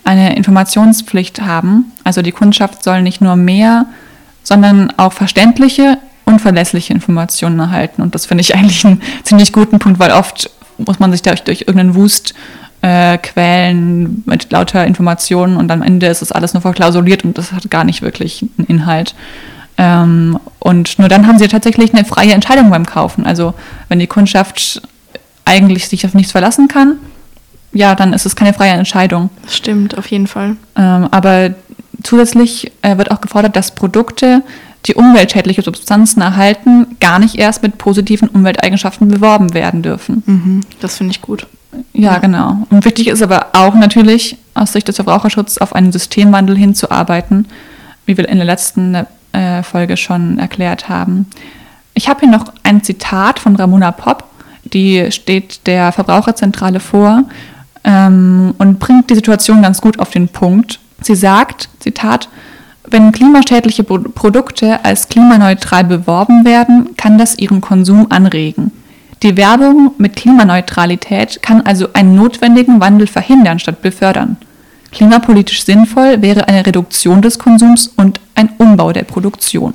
eine 0.04 0.36
Informationspflicht 0.36 1.42
haben. 1.42 1.92
Also 2.04 2.22
die 2.22 2.32
Kundschaft 2.32 2.84
soll 2.84 3.02
nicht 3.02 3.20
nur 3.20 3.36
mehr, 3.36 3.88
sondern 4.44 4.94
auch 4.98 5.12
verständliche 5.12 5.98
und 6.26 6.40
verlässliche 6.40 6.94
Informationen 6.94 7.60
erhalten. 7.60 8.04
Und 8.04 8.14
das 8.14 8.28
finde 8.28 8.42
ich 8.42 8.54
eigentlich 8.54 8.86
einen 8.86 9.02
ziemlich 9.24 9.52
guten 9.52 9.80
Punkt, 9.80 9.98
weil 9.98 10.12
oft 10.12 10.52
muss 10.78 11.00
man 11.00 11.12
sich 11.12 11.24
durch, 11.24 11.42
durch 11.42 11.62
irgendeinen 11.62 11.96
Wust 11.96 12.36
äh, 12.84 13.18
quälen 13.18 14.22
mit 14.28 14.52
lauter 14.52 14.86
Informationen 14.86 15.58
und 15.58 15.72
am 15.72 15.82
Ende 15.82 16.06
ist 16.06 16.22
es 16.22 16.32
alles 16.32 16.54
nur 16.54 16.62
verklausuliert 16.62 17.24
und 17.24 17.40
das 17.40 17.54
hat 17.54 17.72
gar 17.72 17.86
nicht 17.86 18.04
wirklich 18.04 18.46
einen 18.60 18.68
Inhalt. 18.68 19.16
Ähm, 19.78 20.40
und 20.60 20.98
nur 21.00 21.10
dann 21.10 21.28
haben 21.28 21.38
sie 21.38 21.48
tatsächlich 21.48 21.94
eine 21.94 22.06
freie 22.06 22.34
Entscheidung 22.34 22.70
beim 22.70 22.86
Kaufen. 22.86 23.26
Also 23.26 23.54
wenn 23.90 24.00
die 24.00 24.08
Kundschaft 24.08 24.82
eigentlich 25.44 25.88
sich 25.88 26.06
auf 26.06 26.14
nichts 26.14 26.32
verlassen 26.32 26.68
kann, 26.68 26.98
ja, 27.74 27.94
dann 27.94 28.14
ist 28.14 28.26
es 28.26 28.36
keine 28.36 28.54
freie 28.54 28.72
Entscheidung. 28.72 29.30
Das 29.44 29.56
stimmt, 29.56 29.98
auf 29.98 30.08
jeden 30.08 30.28
Fall. 30.28 30.56
Ähm, 30.78 31.10
aber 31.12 31.56
zusätzlich 32.04 32.72
äh, 32.82 32.98
wird 32.98 33.12
auch 33.12 33.20
gefordert, 33.20 33.56
dass 33.56 33.76
Produkte, 33.76 34.44
die 34.86 34.96
umweltschädliche 34.96 35.62
Substanzen 35.62 36.22
erhalten, 36.22 36.96
gar 37.00 37.20
nicht 37.20 37.36
erst 37.36 37.64
mit 37.64 37.78
positiven 37.78 38.30
Umwelteigenschaften 38.30 39.08
beworben 39.08 39.54
werden 39.54 39.82
dürfen. 39.82 40.24
Mhm, 40.26 40.62
das 40.80 40.98
finde 40.98 41.12
ich 41.12 41.22
gut. 41.22 41.48
Ja, 41.92 42.20
genau. 42.20 42.66
Und 42.70 42.86
wichtig 42.86 43.08
ist 43.08 43.22
aber 43.22 43.48
auch 43.54 43.76
natürlich 43.76 44.38
aus 44.54 44.72
Sicht 44.72 44.88
des 44.88 44.96
Verbraucherschutzes 44.96 45.58
auf 45.58 45.76
einen 45.76 45.92
Systemwandel 45.92 46.58
hinzuarbeiten, 46.58 47.48
wie 48.06 48.18
wir 48.18 48.28
in 48.28 48.38
der 48.38 48.46
letzten 48.46 48.96
äh, 49.32 49.64
Folge 49.64 49.98
schon 49.98 50.40
erklärt 50.40 50.90
haben. 50.90 51.28
Ich 51.94 52.10
habe 52.10 52.22
hier 52.22 52.30
noch 52.30 52.54
ein 52.64 52.84
Zitat 52.84 53.40
von 53.40 53.56
Ramona 53.56 53.92
Popp, 53.92 54.26
die 54.64 55.12
steht 55.12 55.68
der 55.68 55.92
Verbraucherzentrale 55.92 56.80
vor 56.80 57.24
ähm, 57.84 58.54
und 58.58 58.80
bringt 58.80 59.10
die 59.10 59.16
Situation 59.16 59.62
ganz 59.62 59.82
gut 59.82 60.00
auf 60.00 60.10
den 60.10 60.28
Punkt. 60.28 60.80
Sie 61.02 61.16
sagt, 61.16 61.70
Zitat, 61.80 62.30
wenn 62.88 63.12
klimaschädliche 63.12 63.84
Produkte 63.84 64.84
als 64.86 65.10
klimaneutral 65.10 65.84
beworben 65.84 66.46
werden, 66.46 66.96
kann 66.98 67.18
das 67.18 67.38
ihren 67.38 67.62
Konsum 67.62 68.08
anregen. 68.12 68.72
Die 69.24 69.38
Werbung 69.38 69.94
mit 69.98 70.16
Klimaneutralität 70.16 71.42
kann 71.42 71.62
also 71.62 71.94
einen 71.94 72.16
notwendigen 72.16 72.80
Wandel 72.80 73.08
verhindern 73.08 73.60
statt 73.60 73.82
befördern. 73.82 74.38
Klimapolitisch 74.96 75.66
sinnvoll 75.66 76.22
wäre 76.22 76.48
eine 76.48 76.66
Reduktion 76.66 77.22
des 77.22 77.38
Konsums 77.38 77.92
und 77.98 78.22
ein 78.34 78.50
Umbau 78.58 78.94
der 78.94 79.04
Produktion. 79.04 79.74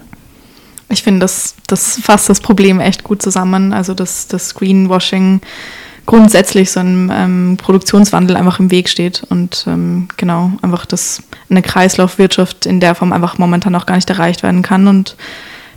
Ich 0.89 1.03
finde, 1.03 1.21
das, 1.21 1.57
das 1.67 2.01
fasst 2.03 2.31
das 2.31 2.41
Problem 2.41 2.81
echt 2.81 3.05
gut 3.05 3.21
zusammen. 3.21 3.75
Also, 3.75 3.93
dass 3.93 4.29
das 4.29 4.55
Greenwashing 4.55 5.43
grundsätzlich 6.07 6.73
so 6.73 6.81
einem 6.81 7.13
ähm, 7.15 7.57
Produktionswandel 7.59 8.35
einfach 8.35 8.61
im 8.61 8.71
Weg 8.71 8.89
steht 8.89 9.23
und 9.29 9.65
ähm, 9.69 10.09
genau, 10.17 10.53
einfach, 10.63 10.87
dass 10.87 11.23
eine 11.51 11.61
Kreislaufwirtschaft 11.61 12.65
in 12.65 12.81
der 12.81 12.95
Form 12.95 13.13
einfach 13.13 13.37
momentan 13.37 13.75
auch 13.75 13.85
gar 13.85 13.97
nicht 13.97 14.09
erreicht 14.09 14.43
werden 14.43 14.63
kann 14.63 14.89
und 14.89 15.17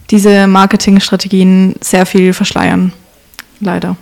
diese 0.10 0.47
Marketingstrategien 0.47 1.75
sehr 1.82 2.06
viel 2.06 2.34
verschleiern 2.34 2.93
leider. 3.60 3.97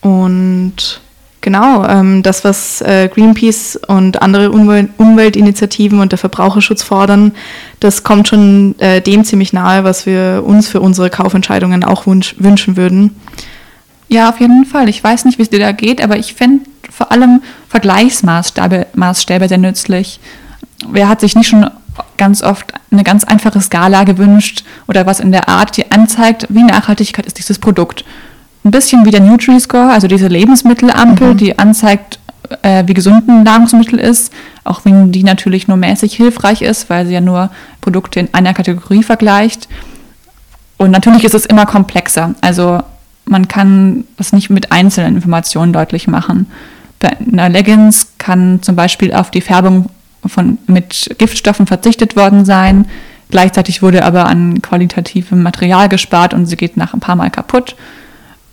Und 0.00 1.00
genau, 1.48 1.82
ähm, 1.86 2.22
das, 2.22 2.44
was 2.44 2.82
äh, 2.82 3.08
Greenpeace 3.08 3.80
und 3.86 4.20
andere 4.20 4.50
Umwel 4.50 4.90
Umweltinitiativen 4.98 5.98
und 5.98 6.12
der 6.12 6.18
Verbraucherschutz 6.18 6.82
fordern, 6.82 7.32
das 7.80 8.02
kommt 8.02 8.28
schon 8.28 8.78
äh, 8.80 9.00
dem 9.00 9.24
ziemlich 9.24 9.54
nahe, 9.54 9.82
was 9.82 10.04
wir 10.04 10.42
uns 10.44 10.68
für 10.68 10.82
unsere 10.82 11.08
Kaufentscheidungen 11.08 11.84
auch 11.84 12.04
wünschen 12.04 12.76
würden. 12.76 13.16
Ja, 14.08 14.28
auf 14.28 14.40
jeden 14.40 14.66
Fall. 14.66 14.90
Ich 14.90 15.02
weiß 15.02 15.24
nicht, 15.24 15.38
wie 15.38 15.42
es 15.42 15.48
dir 15.48 15.58
da 15.58 15.72
geht, 15.72 16.02
aber 16.02 16.18
ich 16.18 16.34
finde 16.34 16.66
vor 16.90 17.12
allem 17.12 17.40
Vergleichsmaßstäbe 17.70 18.88
Maßstäbe 18.94 19.48
sehr 19.48 19.56
nützlich. 19.56 20.20
Wer 20.86 21.08
hat 21.08 21.22
sich 21.22 21.34
nicht 21.34 21.48
schon 21.48 21.70
ganz 22.18 22.42
oft 22.42 22.74
eine 22.90 23.04
ganz 23.04 23.24
einfache 23.24 23.62
Skala 23.62 24.04
gewünscht 24.04 24.64
oder 24.86 25.06
was 25.06 25.18
in 25.18 25.32
der 25.32 25.48
Art, 25.48 25.78
die 25.78 25.90
anzeigt, 25.90 26.46
wie 26.50 26.62
Nachhaltigkeit 26.62 27.24
ist 27.24 27.38
dieses 27.38 27.58
Produkt 27.58 28.04
ein 28.64 28.70
bisschen 28.70 29.04
wie 29.04 29.10
der 29.10 29.20
Nutri-Score, 29.20 29.90
also 29.90 30.08
diese 30.08 30.28
Lebensmittelampel, 30.28 31.34
mhm. 31.34 31.36
die 31.36 31.58
anzeigt, 31.58 32.18
äh, 32.62 32.84
wie 32.86 32.94
gesund 32.94 33.28
ein 33.28 33.42
Nahrungsmittel 33.42 33.98
ist, 33.98 34.32
auch 34.64 34.84
wenn 34.84 35.12
die 35.12 35.22
natürlich 35.22 35.68
nur 35.68 35.76
mäßig 35.76 36.14
hilfreich 36.14 36.62
ist, 36.62 36.90
weil 36.90 37.06
sie 37.06 37.14
ja 37.14 37.20
nur 37.20 37.50
Produkte 37.80 38.20
in 38.20 38.32
einer 38.32 38.54
Kategorie 38.54 39.02
vergleicht. 39.02 39.68
Und 40.76 40.90
natürlich 40.90 41.24
ist 41.24 41.34
es 41.34 41.46
immer 41.46 41.66
komplexer. 41.66 42.34
Also 42.40 42.80
man 43.24 43.48
kann 43.48 44.04
das 44.16 44.32
nicht 44.32 44.50
mit 44.50 44.72
einzelnen 44.72 45.16
Informationen 45.16 45.72
deutlich 45.72 46.08
machen. 46.08 46.46
Bei 47.00 47.16
einer 47.18 47.48
Leggings 47.48 48.12
kann 48.18 48.62
zum 48.62 48.76
Beispiel 48.76 49.12
auf 49.12 49.30
die 49.30 49.40
Färbung 49.40 49.90
von, 50.24 50.58
mit 50.66 51.14
Giftstoffen 51.18 51.66
verzichtet 51.66 52.16
worden 52.16 52.44
sein. 52.44 52.86
Gleichzeitig 53.30 53.82
wurde 53.82 54.04
aber 54.04 54.26
an 54.26 54.62
qualitativem 54.62 55.42
Material 55.42 55.88
gespart 55.88 56.32
und 56.32 56.46
sie 56.46 56.56
geht 56.56 56.76
nach 56.76 56.94
ein 56.94 57.00
paar 57.00 57.16
Mal 57.16 57.30
kaputt. 57.30 57.76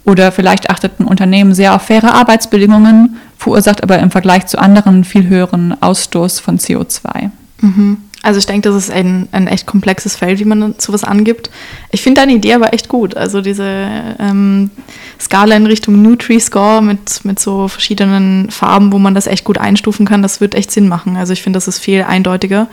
Oder 0.06 0.32
vielleicht 0.32 0.70
achtet 0.70 1.00
ein 1.00 1.06
Unternehmen 1.06 1.54
sehr 1.54 1.76
auf 1.76 1.82
faire 1.84 2.14
Arbeitsbedingungen, 2.14 3.18
verursacht 3.38 3.82
aber 3.84 4.00
im 4.00 4.12
Vergleich 4.12 4.46
zu 4.46 4.60
anderen 4.60 5.04
viel 5.04 5.28
höheren 5.28 5.82
Ausstoß 5.82 6.40
von 6.40 6.60
CO2. 6.60 7.32
Mhm. 7.62 7.98
Also 8.22 8.40
ich 8.40 8.48
denke, 8.48 8.70
das 8.70 8.76
ist 8.76 8.92
ein, 8.92 9.28
ein 9.32 9.48
echt 9.48 9.68
komplexes 9.68 10.16
Feld, 10.16 10.40
wie 10.40 10.46
man 10.46 10.74
sowas 10.80 11.04
angibt. 11.04 11.52
Ich 11.92 12.02
finde 12.02 12.22
deine 12.22 12.34
Idee 12.34 12.54
aber 12.54 12.74
echt 12.74 12.90
gut. 12.90 13.16
Also 13.16 13.42
diese 13.42 14.16
ähm, 14.20 14.72
Skala 15.20 15.56
in 15.56 15.68
Richtung 15.68 16.02
Nutri-Score 16.02 16.82
mit, 16.82 17.24
mit 17.24 17.40
so 17.40 17.68
verschiedenen 17.68 18.50
Farben, 18.50 18.92
wo 18.92 18.98
man 18.98 19.14
das 19.14 19.28
echt 19.28 19.44
gut 19.44 19.60
einstufen 19.60 20.08
kann, 20.08 20.24
das 20.24 20.42
wird 20.42 20.56
echt 20.56 20.72
Sinn 20.72 20.88
machen. 20.88 21.18
Also 21.18 21.34
ich 21.34 21.44
finde, 21.44 21.58
das 21.58 21.68
ist 21.68 21.78
viel 21.78 22.02
eindeutiger. 22.02 22.68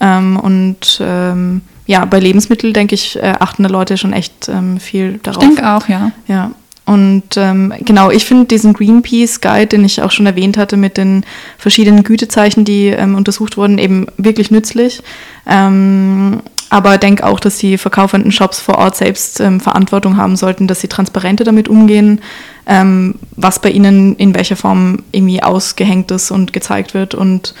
Ähm, 0.00 0.36
und 0.38 1.00
ähm, 1.00 1.62
ja, 1.86 2.04
bei 2.04 2.20
Lebensmitteln, 2.20 2.72
denke 2.72 2.94
ich, 2.94 3.16
äh, 3.16 3.34
achten 3.40 3.64
die 3.64 3.72
Leute 3.72 3.96
schon 3.96 4.12
echt 4.12 4.48
ähm, 4.48 4.78
viel 4.78 5.18
darauf. 5.24 5.42
Ich 5.42 5.48
denke 5.48 5.68
auch, 5.68 5.88
ja. 5.88 6.12
Ja, 6.28 6.52
und 6.84 7.22
ähm, 7.36 7.72
genau, 7.80 8.10
ich 8.10 8.24
finde 8.24 8.46
diesen 8.46 8.72
Greenpeace-Guide, 8.72 9.68
den 9.68 9.84
ich 9.84 10.02
auch 10.02 10.10
schon 10.10 10.26
erwähnt 10.26 10.56
hatte, 10.56 10.76
mit 10.76 10.96
den 10.96 11.24
verschiedenen 11.56 12.02
Gütezeichen, 12.02 12.64
die 12.64 12.88
ähm, 12.88 13.14
untersucht 13.14 13.56
wurden, 13.56 13.78
eben 13.78 14.06
wirklich 14.16 14.50
nützlich. 14.50 15.02
Ähm, 15.46 16.42
aber 16.70 16.98
denke 16.98 17.24
auch, 17.26 17.38
dass 17.38 17.58
die 17.58 17.78
verkaufenden 17.78 18.32
Shops 18.32 18.58
vor 18.58 18.78
Ort 18.78 18.96
selbst 18.96 19.40
ähm, 19.40 19.60
Verantwortung 19.60 20.16
haben 20.16 20.36
sollten, 20.36 20.66
dass 20.66 20.80
sie 20.80 20.88
transparenter 20.88 21.44
damit 21.44 21.68
umgehen, 21.68 22.20
ähm, 22.66 23.16
was 23.36 23.60
bei 23.60 23.70
ihnen 23.70 24.16
in 24.16 24.34
welcher 24.34 24.56
Form 24.56 25.00
irgendwie 25.12 25.42
ausgehängt 25.42 26.10
ist 26.10 26.30
und 26.30 26.52
gezeigt 26.52 26.94
wird. 26.94 27.14
Und 27.14 27.54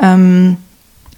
ähm, 0.00 0.58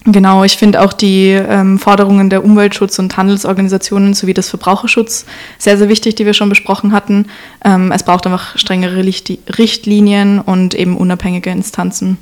Genau, 0.04 0.44
ich 0.44 0.56
finde 0.56 0.80
auch 0.80 0.94
die 0.94 1.28
ähm, 1.28 1.78
Forderungen 1.78 2.30
der 2.30 2.42
Umweltschutz- 2.42 2.98
und 2.98 3.16
Handelsorganisationen 3.18 4.14
sowie 4.14 4.32
des 4.32 4.48
Verbraucherschutz 4.48 5.26
sehr, 5.58 5.76
sehr 5.76 5.90
wichtig, 5.90 6.14
die 6.14 6.24
wir 6.24 6.32
schon 6.32 6.48
besprochen 6.48 6.92
hatten. 6.92 7.26
Ähm, 7.62 7.92
es 7.92 8.02
braucht 8.02 8.26
einfach 8.26 8.56
strengere 8.56 9.04
Richtlinien 9.04 10.38
und 10.40 10.74
eben 10.74 10.96
unabhängige 10.96 11.50
Instanzen. 11.50 12.16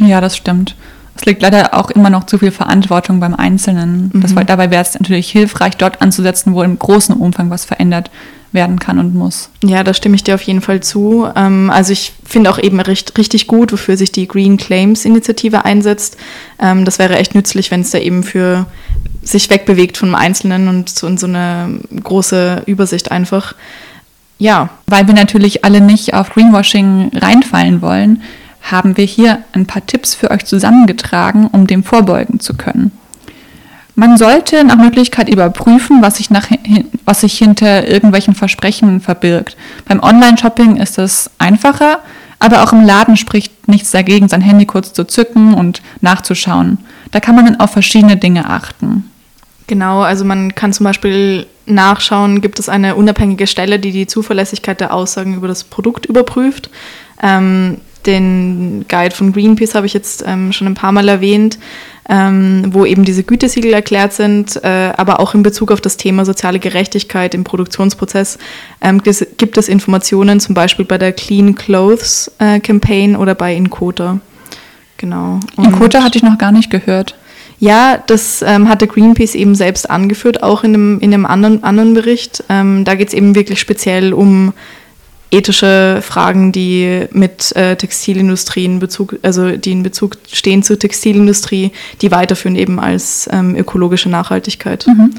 Ja, 0.00 0.20
das 0.20 0.36
stimmt. 0.36 0.76
Es 1.16 1.24
liegt 1.24 1.42
leider 1.42 1.74
auch 1.74 1.90
immer 1.90 2.10
noch 2.10 2.24
zu 2.24 2.38
viel 2.38 2.52
Verantwortung 2.52 3.20
beim 3.20 3.34
Einzelnen. 3.34 4.10
Mhm. 4.12 4.20
Das, 4.20 4.34
dabei 4.46 4.70
wäre 4.70 4.82
es 4.82 4.98
natürlich 4.98 5.30
hilfreich, 5.30 5.76
dort 5.78 6.02
anzusetzen, 6.02 6.54
wo 6.54 6.62
im 6.62 6.78
großen 6.78 7.16
Umfang 7.16 7.48
was 7.48 7.64
verändert 7.64 8.10
werden 8.52 8.78
kann 8.78 8.98
und 8.98 9.14
muss. 9.14 9.50
Ja, 9.62 9.84
da 9.84 9.92
stimme 9.92 10.14
ich 10.16 10.24
dir 10.24 10.34
auf 10.34 10.42
jeden 10.42 10.60
Fall 10.60 10.80
zu. 10.80 11.28
Ähm, 11.36 11.70
also 11.70 11.92
ich 11.92 12.12
finde 12.24 12.50
auch 12.50 12.58
eben 12.58 12.80
richtig 12.80 13.46
gut, 13.46 13.72
wofür 13.72 13.96
sich 13.96 14.12
die 14.12 14.28
Green 14.28 14.56
Claims 14.56 15.04
Initiative 15.04 15.64
einsetzt. 15.64 16.16
Ähm, 16.58 16.84
das 16.84 16.98
wäre 16.98 17.16
echt 17.16 17.34
nützlich, 17.34 17.70
wenn 17.70 17.82
es 17.82 17.90
da 17.90 17.98
eben 17.98 18.22
für 18.22 18.66
sich 19.22 19.50
wegbewegt 19.50 19.98
vom 19.98 20.14
Einzelnen 20.14 20.68
und 20.68 20.88
so 20.88 21.06
in 21.06 21.18
so 21.18 21.26
eine 21.26 21.80
große 22.02 22.62
Übersicht 22.66 23.10
einfach. 23.10 23.54
Ja. 24.38 24.70
Weil 24.86 25.06
wir 25.06 25.14
natürlich 25.14 25.64
alle 25.64 25.80
nicht 25.80 26.14
auf 26.14 26.30
Greenwashing 26.30 27.10
reinfallen 27.14 27.82
wollen, 27.82 28.22
haben 28.62 28.96
wir 28.96 29.04
hier 29.04 29.40
ein 29.52 29.66
paar 29.66 29.84
Tipps 29.86 30.14
für 30.14 30.30
euch 30.30 30.44
zusammengetragen, 30.44 31.46
um 31.46 31.66
dem 31.66 31.84
vorbeugen 31.84 32.40
zu 32.40 32.54
können. 32.54 32.92
Man 33.98 34.16
sollte 34.16 34.62
nach 34.62 34.76
Möglichkeit 34.76 35.28
überprüfen, 35.28 36.02
was 36.02 36.18
sich, 36.18 36.30
nach, 36.30 36.46
was 37.04 37.22
sich 37.22 37.36
hinter 37.36 37.88
irgendwelchen 37.88 38.36
Versprechen 38.36 39.00
verbirgt. 39.00 39.56
Beim 39.88 40.00
Online-Shopping 40.00 40.76
ist 40.76 40.98
es 40.98 41.28
einfacher, 41.38 41.98
aber 42.38 42.62
auch 42.62 42.72
im 42.72 42.86
Laden 42.86 43.16
spricht 43.16 43.66
nichts 43.66 43.90
dagegen, 43.90 44.28
sein 44.28 44.40
Handy 44.40 44.66
kurz 44.66 44.92
zu 44.92 45.02
zücken 45.02 45.52
und 45.52 45.82
nachzuschauen. 46.00 46.78
Da 47.10 47.18
kann 47.18 47.34
man 47.34 47.46
dann 47.46 47.58
auf 47.58 47.72
verschiedene 47.72 48.16
Dinge 48.16 48.48
achten. 48.48 49.10
Genau, 49.66 50.02
also 50.02 50.24
man 50.24 50.54
kann 50.54 50.72
zum 50.72 50.84
Beispiel 50.84 51.46
nachschauen, 51.66 52.40
gibt 52.40 52.60
es 52.60 52.68
eine 52.68 52.94
unabhängige 52.94 53.48
Stelle, 53.48 53.80
die 53.80 53.90
die 53.90 54.06
Zuverlässigkeit 54.06 54.80
der 54.80 54.94
Aussagen 54.94 55.34
über 55.34 55.48
das 55.48 55.64
Produkt 55.64 56.06
überprüft. 56.06 56.70
Ähm, 57.20 57.78
den 58.08 58.86
Guide 58.88 59.14
von 59.14 59.32
Greenpeace 59.32 59.74
habe 59.74 59.86
ich 59.86 59.94
jetzt 59.94 60.24
ähm, 60.26 60.52
schon 60.52 60.66
ein 60.66 60.74
paar 60.74 60.92
Mal 60.92 61.08
erwähnt 61.08 61.58
ähm, 62.08 62.64
wo 62.70 62.86
eben 62.86 63.04
diese 63.04 63.22
Gütesiegel 63.22 63.72
erklärt 63.72 64.14
sind, 64.14 64.62
äh, 64.64 64.92
aber 64.96 65.20
auch 65.20 65.34
in 65.34 65.42
Bezug 65.42 65.70
auf 65.70 65.80
das 65.80 65.98
Thema 65.98 66.24
soziale 66.24 66.58
Gerechtigkeit 66.58 67.34
im 67.34 67.44
Produktionsprozess 67.44 68.38
ähm, 68.80 69.02
gibt 69.02 69.58
es 69.58 69.68
Informationen, 69.68 70.40
zum 70.40 70.54
Beispiel 70.54 70.86
bei 70.86 70.96
der 70.96 71.12
Clean 71.12 71.54
Clothes 71.54 72.32
äh, 72.38 72.60
Campaign 72.60 73.14
oder 73.14 73.34
bei 73.34 73.54
Inkota. 73.54 74.20
Genau. 74.96 75.38
Und 75.56 75.64
Inkota 75.66 76.02
hatte 76.02 76.16
ich 76.16 76.24
noch 76.24 76.38
gar 76.38 76.50
nicht 76.50 76.70
gehört. 76.70 77.14
Ja, 77.60 78.02
das 78.06 78.42
ähm, 78.42 78.68
hatte 78.68 78.86
Greenpeace 78.86 79.34
eben 79.34 79.54
selbst 79.54 79.90
angeführt, 79.90 80.42
auch 80.42 80.64
in 80.64 80.74
einem, 80.74 81.00
in 81.00 81.12
einem 81.12 81.26
anderen, 81.26 81.62
anderen 81.62 81.92
Bericht. 81.92 82.42
Ähm, 82.48 82.84
da 82.84 82.94
geht 82.94 83.08
es 83.08 83.14
eben 83.14 83.34
wirklich 83.34 83.60
speziell 83.60 84.14
um 84.14 84.54
ethische 85.30 86.00
Fragen, 86.02 86.52
die 86.52 87.06
mit 87.12 87.54
äh, 87.54 87.76
Textilindustrie 87.76 88.64
in 88.64 88.78
Bezug, 88.78 89.18
also 89.22 89.56
die 89.56 89.72
in 89.72 89.82
Bezug 89.82 90.16
stehen 90.32 90.62
zur 90.62 90.78
Textilindustrie, 90.78 91.72
die 92.00 92.10
weiterführen 92.10 92.56
eben 92.56 92.80
als 92.80 93.28
ähm, 93.32 93.54
ökologische 93.56 94.08
Nachhaltigkeit. 94.08 94.86
Mhm. 94.86 95.10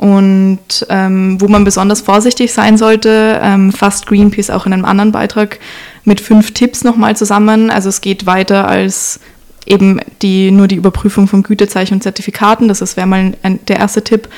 Und 0.00 0.86
ähm, 0.88 1.38
wo 1.42 1.48
man 1.48 1.64
besonders 1.64 2.00
vorsichtig 2.00 2.54
sein 2.54 2.78
sollte, 2.78 3.38
ähm, 3.42 3.70
fasst 3.70 4.06
Greenpeace 4.06 4.48
auch 4.48 4.64
in 4.64 4.72
einem 4.72 4.86
anderen 4.86 5.12
Beitrag 5.12 5.58
mit 6.04 6.22
fünf 6.22 6.52
Tipps 6.52 6.84
nochmal 6.84 7.16
zusammen. 7.16 7.70
Also 7.70 7.90
es 7.90 8.00
geht 8.00 8.24
weiter 8.24 8.66
als 8.66 9.20
eben 9.66 10.00
die, 10.22 10.50
nur 10.50 10.68
die 10.68 10.76
Überprüfung 10.76 11.28
von 11.28 11.42
Gütezeichen 11.42 11.94
und 11.94 12.02
Zertifikaten. 12.02 12.68
Das 12.68 12.96
wäre 12.96 13.06
mal 13.06 13.32
ein, 13.42 13.60
der 13.68 13.78
erste 13.78 14.02
Tipp. 14.02 14.28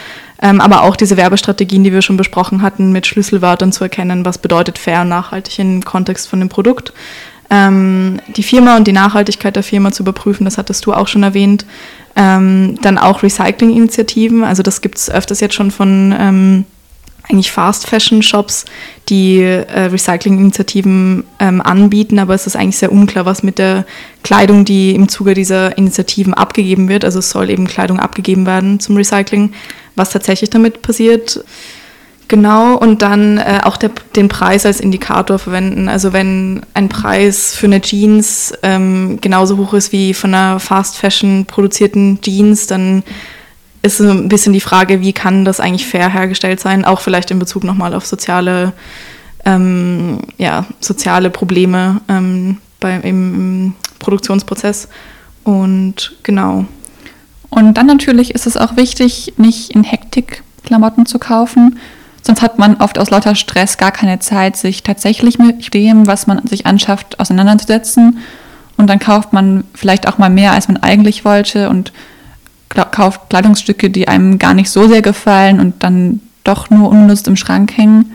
Ähm, 0.41 0.61
aber 0.61 0.83
auch 0.83 0.97
diese 0.97 1.17
Werbestrategien, 1.17 1.85
die 1.85 1.93
wir 1.93 2.03
schon 2.03 2.17
besprochen 2.17 2.63
hatten, 2.63 2.91
mit 2.91 3.07
Schlüsselwörtern 3.07 3.73
zu 3.73 3.85
erkennen, 3.85 4.25
was 4.25 4.39
bedeutet 4.39 4.77
fair 4.77 5.03
und 5.03 5.09
nachhaltig 5.09 5.59
im 5.61 5.85
Kontext 5.85 6.29
von 6.29 6.41
dem 6.41 6.49
Produkt. 6.49 6.93
ähm, 7.53 8.19
die 8.35 8.43
Firma 8.43 8.77
und 8.77 8.87
die 8.87 8.93
Nachhaltigkeit 8.93 9.55
der 9.55 9.63
Firma 9.63 9.93
zu 9.93 10.03
überprüfen. 10.03 10.45
Das 10.47 10.57
hattest 10.57 10.87
du 10.87 10.95
auch 10.95 11.07
schon 11.07 11.23
erwähnt. 11.23 11.67
Ähm, 12.17 12.79
dann 12.81 12.99
auch 12.99 13.23
Recycling-Initiativen. 13.23 14.43
Also 14.43 14.63
das 14.63 14.81
gibt 14.81 14.97
es 14.99 15.11
öfters 15.11 15.41
jetzt 15.41 15.55
schon 15.55 15.71
von 15.71 16.15
ähm, 16.19 16.65
eigentlich 17.33 17.51
Fast 17.51 17.87
Fashion 17.87 18.23
Shops, 18.23 18.67
die 19.09 19.41
äh, 19.41 19.85
Recycling-Initiativen 19.85 21.25
ähm, 21.39 21.61
anbieten, 21.61 22.19
aber 22.19 22.35
es 22.35 22.47
ist 22.47 22.57
eigentlich 22.57 22.77
sehr 22.77 22.93
unklar, 22.93 23.25
was 23.25 23.43
mit 23.43 23.59
der 23.59 23.87
Kleidung, 24.23 24.65
die 24.65 24.95
im 24.95 25.09
Zuge 25.09 25.35
dieser 25.35 25.77
Initiativen 25.79 26.35
abgegeben 26.35 26.89
wird. 26.89 27.05
Also 27.05 27.21
soll 27.21 27.51
eben 27.51 27.67
Kleidung 27.67 27.99
abgegeben 27.99 28.47
werden 28.47 28.79
zum 28.81 28.97
Recycling, 28.97 29.53
was 29.97 30.11
tatsächlich 30.11 30.51
damit 30.51 30.83
passiert. 30.83 31.43
Genau, 32.29 32.77
und 32.77 33.03
dann 33.03 33.37
äh, 33.37 33.61
auch 33.63 33.77
der, 33.77 33.91
den 34.17 34.29
Preis 34.29 34.65
als 34.65 34.81
Indikator 34.81 35.39
verwenden. 35.39 35.89
Also 35.89 36.13
wenn 36.15 36.63
ein 36.73 36.89
Preis 36.89 37.55
für 37.55 37.67
eine 37.67 37.83
Jeans 37.83 38.55
ähm, 38.63 39.19
genauso 39.21 39.59
hoch 39.59 39.75
ist 39.75 39.93
wie 39.93 40.15
von 40.15 40.33
einer 40.33 40.59
Fast 40.59 40.97
Fashion 40.97 41.45
produzierten 41.45 42.21
Jeans, 42.23 42.67
dann 42.67 43.03
ist 43.83 43.99
so 43.99 44.09
ein 44.09 44.29
bisschen 44.29 44.53
die 44.53 44.61
Frage, 44.61 45.01
wie 45.01 45.13
kann 45.13 45.45
das 45.45 45.61
eigentlich 45.61 45.87
fair 45.87 46.09
hergestellt 46.09 46.61
sein, 46.61 46.85
auch 46.85 47.01
vielleicht 47.01 47.31
in 47.31 47.39
Bezug 47.39 47.65
nochmal 47.65 47.95
auf 47.95 48.07
soziale, 48.07 48.73
ähm, 49.45 50.21
ja, 50.39 50.67
soziale 50.81 51.31
Probleme 51.31 52.01
ähm, 52.09 52.59
bei, 52.81 52.97
im 52.97 53.75
Produktionsprozess. 53.99 54.89
Und 55.45 56.17
genau. 56.23 56.65
Und 57.51 57.75
dann 57.75 57.87
natürlich 57.87 58.35
ist 58.35 58.47
es 58.47 58.57
auch 58.57 58.77
wichtig, 58.77 59.35
nicht 59.37 59.71
in 59.71 59.85
Hektik 59.85 60.43
Klamotten 60.65 61.07
zu 61.07 61.19
kaufen, 61.19 61.79
Sonst 62.23 62.41
hat 62.41 62.59
man 62.59 62.77
oft 62.77 62.99
aus 62.99 63.11
lauter 63.11 63.35
Stress 63.35 63.79
gar 63.79 63.91
keine 63.91 64.21
Zeit, 64.21 64.57
sich 64.57 64.85
tatsächlich 64.85 65.39
mit 65.39 65.75
dem, 65.75 66.07
was 66.07 66.29
man 66.29 66.47
sich 66.47 66.67
anschafft, 66.67 67.19
auseinanderzusetzen. 67.19 68.19
Und 68.77 68.87
dann 68.89 69.01
kauft 69.01 69.33
man 69.33 69.65
vielleicht 69.75 70.07
auch 70.09 70.19
mal 70.19 70.31
mehr, 70.31 70.53
als 70.53 70.69
man 70.69 70.77
eigentlich 70.77 71.25
wollte 71.25 71.69
und 71.69 71.93
kauft 72.75 73.31
Kleidungsstücke, 73.31 73.91
die 73.91 74.09
einem 74.09 74.39
gar 74.39 74.55
nicht 74.55 74.71
so 74.71 74.89
sehr 74.89 75.03
gefallen 75.03 75.61
und 75.61 75.83
dann 75.83 76.21
doch 76.45 76.71
nur 76.71 76.91
unlust 76.91 77.29
im 77.29 77.37
Schrank 77.37 77.77
hängen. 77.77 78.13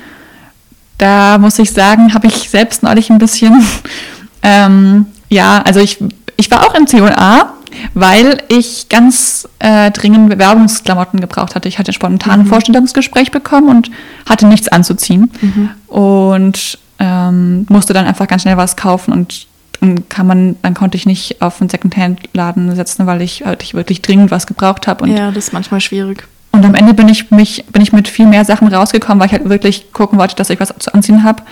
Da 0.98 1.38
muss 1.38 1.60
ich 1.60 1.72
sagen, 1.72 2.14
habe 2.14 2.28
ich 2.28 2.50
selbst 2.50 2.84
neulich 2.84 3.10
ein 3.10 3.20
bisschen, 3.20 3.64
ähm, 4.44 5.06
ja, 5.30 5.62
also 5.62 5.80
ich, 5.80 6.00
ich 6.38 6.50
war 6.52 6.66
auch 6.66 6.76
im 6.76 6.88
C&A 6.88 7.54
weil 7.94 8.42
ich 8.48 8.90
ganz 8.90 9.48
äh, 9.60 9.92
dringend 9.92 10.30
Bewerbungsklamotten 10.30 11.20
gebraucht 11.20 11.56
hatte. 11.56 11.68
Ich 11.68 11.80
hatte 11.80 11.94
spontan 11.94 12.42
ein 12.42 12.46
mhm. 12.46 12.50
Vorstellungsgespräch 12.50 13.32
bekommen 13.32 13.70
und 13.70 13.92
hatte 14.28 14.48
nichts 14.48 14.68
anzuziehen 14.68 15.32
mhm. 15.42 15.70
und 15.88 16.80
ähm, 17.00 17.66
musste 17.70 17.94
dann 17.94 18.06
einfach 18.06 18.28
ganz 18.28 18.44
schnell 18.44 18.58
was 18.58 18.76
kaufen 18.76 19.14
und 19.14 19.48
dann 19.80 20.10
kann 20.10 20.28
man, 20.28 20.56
dann 20.62 20.74
konnte 20.74 20.98
ich 20.98 21.06
nicht 21.06 21.42
auf 21.42 21.62
einen 21.62 21.70
Secondhand-Laden 21.70 22.76
setzen, 22.76 23.06
weil 23.06 23.22
ich, 23.22 23.46
halt, 23.46 23.64
ich 23.64 23.74
wirklich 23.74 24.02
dringend 24.02 24.32
was 24.32 24.48
gebraucht 24.48 24.88
habe. 24.88 25.08
Ja, 25.10 25.32
das 25.32 25.46
ist 25.46 25.54
manchmal 25.54 25.82
schwierig. 25.82 26.28
Und 26.52 26.66
am 26.66 26.76
Ende 26.76 26.94
bin 26.94 27.08
ich, 27.10 27.30
mich, 27.30 27.66
bin 27.72 27.82
ich 27.82 27.94
mit 27.94 28.08
viel 28.08 28.26
mehr 28.26 28.46
Sachen 28.46 28.68
rausgekommen, 28.68 29.20
weil 29.20 29.28
ich 29.28 29.34
halt 29.34 29.50
wirklich 29.50 29.92
gucken 29.94 30.18
wollte, 30.18 30.36
dass 30.36 30.50
ich 30.50 30.60
was 30.60 30.74
zu 30.80 30.94
anziehen 30.94 31.24
habe. 31.24 31.44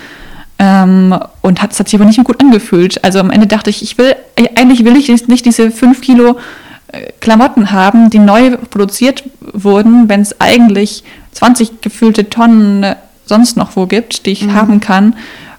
Ähm, 0.57 1.17
und 1.41 1.61
hat, 1.61 1.73
es 1.73 1.79
hat 1.79 1.89
sich 1.89 1.99
aber 1.99 2.05
nicht 2.05 2.17
mehr 2.17 2.23
gut 2.23 2.41
angefühlt. 2.41 3.03
Also 3.03 3.19
am 3.19 3.29
Ende 3.29 3.45
dachte 3.45 3.69
ich, 3.69 3.83
ich 3.83 3.97
will, 3.97 4.15
eigentlich 4.55 4.85
will 4.85 4.95
ich 4.95 5.09
nicht 5.27 5.45
diese 5.45 5.69
5 5.69 6.01
Kilo 6.01 6.39
äh, 6.87 7.11
Klamotten 7.19 7.71
haben, 7.71 8.09
die 8.09 8.19
neu 8.19 8.57
produziert 8.69 9.23
wurden, 9.41 10.07
wenn 10.09 10.21
es 10.21 10.39
eigentlich 10.39 11.03
20 11.33 11.81
gefühlte 11.81 12.29
Tonnen 12.29 12.83
äh, 12.83 12.95
sonst 13.25 13.57
noch 13.57 13.75
wo 13.75 13.85
gibt, 13.85 14.25
die 14.25 14.31
ich 14.31 14.43
mhm. 14.43 14.53
haben 14.53 14.79
kann. 14.79 15.15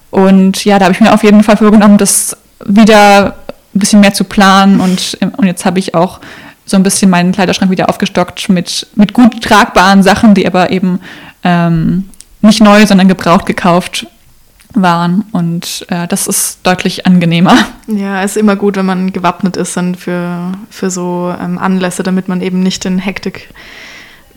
Und 0.09 0.65
ja, 0.65 0.79
da 0.79 0.85
habe 0.85 0.93
ich 0.93 1.01
mir 1.01 1.13
auf 1.13 1.23
jeden 1.23 1.43
Fall 1.43 1.57
vorgenommen, 1.57 1.97
das 1.97 2.35
wieder 2.65 3.35
ein 3.75 3.79
bisschen 3.79 4.01
mehr 4.01 4.13
zu 4.13 4.23
planen. 4.23 4.79
Und, 4.79 5.17
und 5.37 5.45
jetzt 5.45 5.65
habe 5.65 5.79
ich 5.79 5.95
auch 5.95 6.19
so 6.65 6.75
ein 6.77 6.83
bisschen 6.83 7.09
meinen 7.09 7.31
Kleiderschrank 7.31 7.71
wieder 7.71 7.89
aufgestockt 7.89 8.49
mit, 8.49 8.87
mit 8.95 9.13
gut 9.13 9.41
tragbaren 9.41 10.03
Sachen, 10.03 10.33
die 10.33 10.45
aber 10.45 10.69
eben 10.71 10.99
ähm, 11.43 12.09
nicht 12.41 12.61
neu, 12.61 12.85
sondern 12.85 13.07
gebraucht 13.07 13.45
gekauft 13.45 14.07
waren 14.73 15.25
und 15.31 15.85
äh, 15.89 16.07
das 16.07 16.27
ist 16.27 16.59
deutlich 16.63 17.05
angenehmer. 17.05 17.57
Ja, 17.87 18.21
es 18.21 18.31
ist 18.31 18.37
immer 18.37 18.55
gut, 18.55 18.75
wenn 18.75 18.85
man 18.85 19.13
gewappnet 19.13 19.57
ist 19.57 19.77
dann 19.77 19.95
für, 19.95 20.51
für 20.69 20.91
so 20.91 21.33
ähm, 21.41 21.57
Anlässe, 21.57 22.03
damit 22.03 22.27
man 22.27 22.41
eben 22.41 22.59
nicht 22.59 22.85
in 22.85 22.99
Hektik 22.99 23.49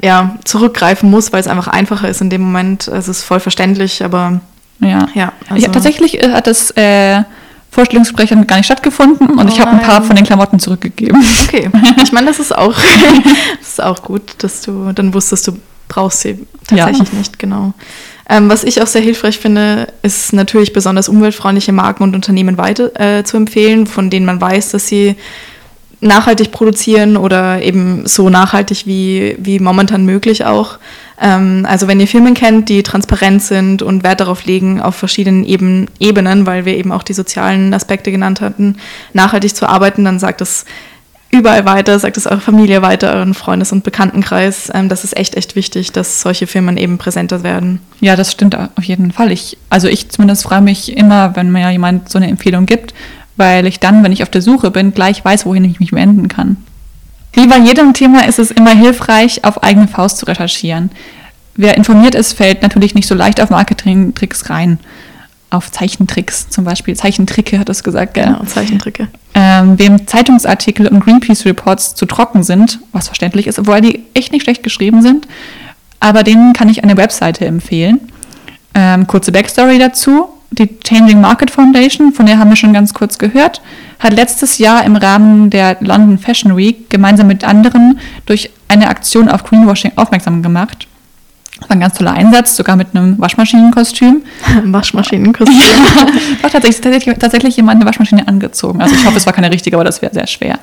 ja, 0.03 0.39
zurückgreifen 0.45 1.11
muss, 1.11 1.33
weil 1.33 1.41
es 1.41 1.47
einfach 1.47 1.69
einfacher 1.69 2.09
ist 2.09 2.21
in 2.21 2.31
dem 2.31 2.43
Moment. 2.43 2.89
Es 2.89 3.09
ist 3.09 3.23
voll 3.23 3.41
verständlich, 3.41 4.03
aber 4.05 4.41
ja. 4.79 5.09
ja, 5.15 5.33
also 5.49 5.67
ja 5.67 5.73
tatsächlich 5.73 6.23
äh, 6.23 6.33
hat 6.33 6.47
das 6.47 6.71
äh, 6.77 7.23
Vorstellungsgespräch 7.71 8.31
gar 8.47 8.57
nicht 8.57 8.67
stattgefunden 8.67 9.29
und 9.31 9.47
oh 9.47 9.49
ich 9.49 9.61
habe 9.61 9.71
ein 9.71 9.81
paar 9.81 10.03
von 10.03 10.17
den 10.17 10.25
Klamotten 10.25 10.59
zurückgegeben. 10.59 11.23
Okay, 11.45 11.71
ich 12.03 12.13
meine, 12.13 12.27
das 12.27 12.41
ist 12.41 12.57
auch, 12.57 12.75
das 13.61 13.69
ist 13.69 13.83
auch 13.83 14.03
gut, 14.03 14.23
dass 14.39 14.63
du 14.63 14.93
dann 14.93 15.15
wusstest, 15.15 15.49
du 15.49 15.53
brauchst 15.89 16.21
sie 16.21 16.47
tatsächlich 16.67 17.09
ja. 17.13 17.19
nicht, 17.19 17.39
genau. 17.39 17.73
Ähm, 18.29 18.49
was 18.49 18.63
ich 18.63 18.81
auch 18.81 18.87
sehr 18.87 19.03
hilfreich 19.03 19.39
finde, 19.39 19.89
ist 20.03 20.33
natürlich 20.33 20.73
besonders 20.73 21.09
umweltfreundliche 21.09 21.73
Marken 21.73 22.05
und 22.05 22.15
Unternehmen 22.15 22.59
weiter 22.59 22.91
äh, 22.99 23.25
zu 23.25 23.37
empfehlen, 23.37 23.87
von 23.87 24.09
denen 24.09 24.25
man 24.25 24.41
weiß, 24.41 24.71
dass 24.71 24.87
sie 24.87 25.17
nachhaltig 26.01 26.51
produzieren 26.51 27.17
oder 27.17 27.63
eben 27.63 28.07
so 28.07 28.31
nachhaltig 28.31 28.87
wie, 28.87 29.37
wie 29.39 29.59
momentan 29.59 30.05
möglich 30.05 30.45
auch. 30.45 30.79
Ähm, 31.21 31.67
also 31.69 31.89
wenn 31.89 32.01
ihr 32.01 32.09
Firmen 32.09 32.35
kennt, 32.35 32.69
die 32.69 32.83
transparent 32.83 33.43
sind 33.43 33.83
und 33.83 34.03
Wert 34.03 34.21
darauf 34.21 34.45
legen, 34.45 34.81
auf 34.81 34.97
verschiedenen 34.97 35.45
Eben, 35.45 35.87
Ebenen, 35.99 36.47
weil 36.47 36.65
wir 36.65 36.77
eben 36.77 36.93
auch 36.93 37.03
die 37.03 37.13
sozialen 37.13 37.75
Aspekte 37.75 38.11
genannt 38.11 38.41
hatten, 38.41 38.77
nachhaltig 39.13 39.55
zu 39.55 39.69
arbeiten, 39.69 40.05
dann 40.05 40.19
sagt 40.19 40.41
das 40.41 40.65
überall 41.31 41.65
weiter, 41.65 41.99
sagt 41.99 42.17
es 42.17 42.27
eure 42.27 42.41
Familie 42.41 42.83
weiter, 42.83 43.15
euren 43.15 43.35
Freundes- 43.35 43.71
und 43.71 43.85
Bekanntenkreis. 43.85 44.71
Ähm, 44.75 44.89
das 44.89 45.05
ist 45.05 45.17
echt, 45.17 45.37
echt 45.37 45.55
wichtig, 45.55 45.93
dass 45.93 46.23
solche 46.23 46.47
Firmen 46.47 46.77
eben 46.77 46.97
präsenter 46.97 47.43
werden. 47.43 47.81
Ja, 48.01 48.17
das 48.17 48.33
stimmt 48.33 48.57
auf 48.57 48.85
jeden 48.85 49.13
Fall. 49.13 49.31
Ich, 49.31 49.59
also 49.69 49.87
ich 49.87 50.09
zumindest 50.09 50.43
freue 50.45 50.63
mich 50.63 50.97
immer, 50.97 51.37
wenn 51.37 51.53
mir 51.53 51.71
jemand 51.71 52.09
so 52.09 52.19
eine 52.19 52.29
Empfehlung 52.29 52.65
gibt, 52.65 52.95
weil 53.37 53.67
ich 53.67 53.81
dann, 53.81 54.03
wenn 54.03 54.13
ich 54.13 54.23
auf 54.23 54.31
der 54.31 54.43
Suche 54.43 54.71
bin, 54.71 54.93
gleich 54.93 55.25
weiß, 55.25 55.47
wohin 55.47 55.65
ich 55.65 55.81
mich 55.81 55.93
wenden 55.93 56.29
kann. 56.29 56.57
Wie 57.33 57.47
bei 57.47 57.59
jedem 57.59 57.95
Thema 57.95 58.27
ist 58.27 58.39
es 58.39 58.51
immer 58.51 58.75
hilfreich, 58.75 59.45
auf 59.45 59.63
eigene 59.63 59.89
Faust 59.89 60.19
zu 60.19 60.27
recherchieren. 60.27 60.91
Wer 61.55 61.77
informiert 61.77 62.15
ist, 62.15 62.33
fällt 62.33 62.63
natürlich 62.63 62.95
nicht 62.95 63.07
so 63.07 63.15
leicht 63.15 63.41
auf 63.41 63.51
Marketing-Tricks 63.51 64.51
rein 64.51 64.79
auf 65.51 65.71
Zeichentricks, 65.71 66.49
zum 66.49 66.65
Beispiel 66.65 66.97
Zeichentricke 66.97 67.59
hat 67.59 67.69
es 67.69 67.83
gesagt, 67.83 68.15
gell? 68.15 68.27
Genau, 68.27 68.45
Zeichentricke. 68.45 69.09
Ähm, 69.35 69.79
wem 69.79 70.07
Zeitungsartikel 70.07 70.87
und 70.87 71.01
Greenpeace-Reports 71.01 71.97
zu 71.97 72.07
trocken 72.07 72.43
sind, 72.43 72.79
was 72.93 73.09
verständlich 73.09 73.47
ist, 73.47 73.59
obwohl 73.59 73.81
die 73.81 74.05
echt 74.15 74.33
nicht 74.33 74.45
schlecht 74.45 74.63
geschrieben 74.63 75.03
sind, 75.03 75.27
aber 75.99 76.23
denen 76.23 76.53
kann 76.53 76.69
ich 76.69 76.83
eine 76.85 76.97
Webseite 76.97 77.47
empfehlen. 77.47 78.01
Ähm, 78.75 79.07
kurze 79.07 79.33
Backstory 79.33 79.79
dazu. 79.79 80.29
Die 80.53 80.81
Changing 80.81 81.21
Market 81.21 81.51
Foundation, 81.51 82.13
von 82.13 82.27
der 82.27 82.39
haben 82.39 82.51
wir 82.51 82.57
schon 82.57 82.73
ganz 82.73 82.93
kurz 82.93 83.19
gehört, 83.19 83.63
hat 83.99 84.13
letztes 84.13 84.59
Jahr 84.59 84.85
im 84.85 84.97
Rahmen 84.97 85.51
der 85.51 85.77
London 85.81 86.19
Fashion 86.19 86.57
Week 86.57 86.91
gemeinsam 86.91 87.29
mit 87.29 87.45
anderen 87.45 88.01
durch 88.27 88.51
eine 88.69 88.89
Aktion 88.89 89.29
auf 89.29 89.45
Greenwashing 89.45 89.93
aufmerksam 89.97 90.43
gemacht 90.43 90.89
war 91.69 91.77
ein 91.77 91.81
ganz 91.81 91.95
toller 91.95 92.13
Einsatz, 92.13 92.57
sogar 92.57 92.77
mit 92.77 92.89
einem 92.95 93.19
Waschmaschinenkostüm. 93.19 94.23
Waschmaschinenkostüm. 94.65 95.59
ja, 95.97 96.43
war 96.43 96.51
tatsächlich, 96.51 96.81
tatsächlich, 96.81 97.19
tatsächlich 97.19 97.57
jemand 97.57 97.77
eine 97.77 97.87
Waschmaschine 97.87 98.27
angezogen. 98.27 98.81
Also 98.81 98.95
ich 98.95 99.05
hoffe, 99.05 99.17
es 99.17 99.27
war 99.27 99.33
keine 99.33 99.51
richtige, 99.51 99.77
aber 99.77 99.85
das 99.85 100.03
wäre 100.03 100.13
sehr 100.13 100.27
schwer. 100.27 100.59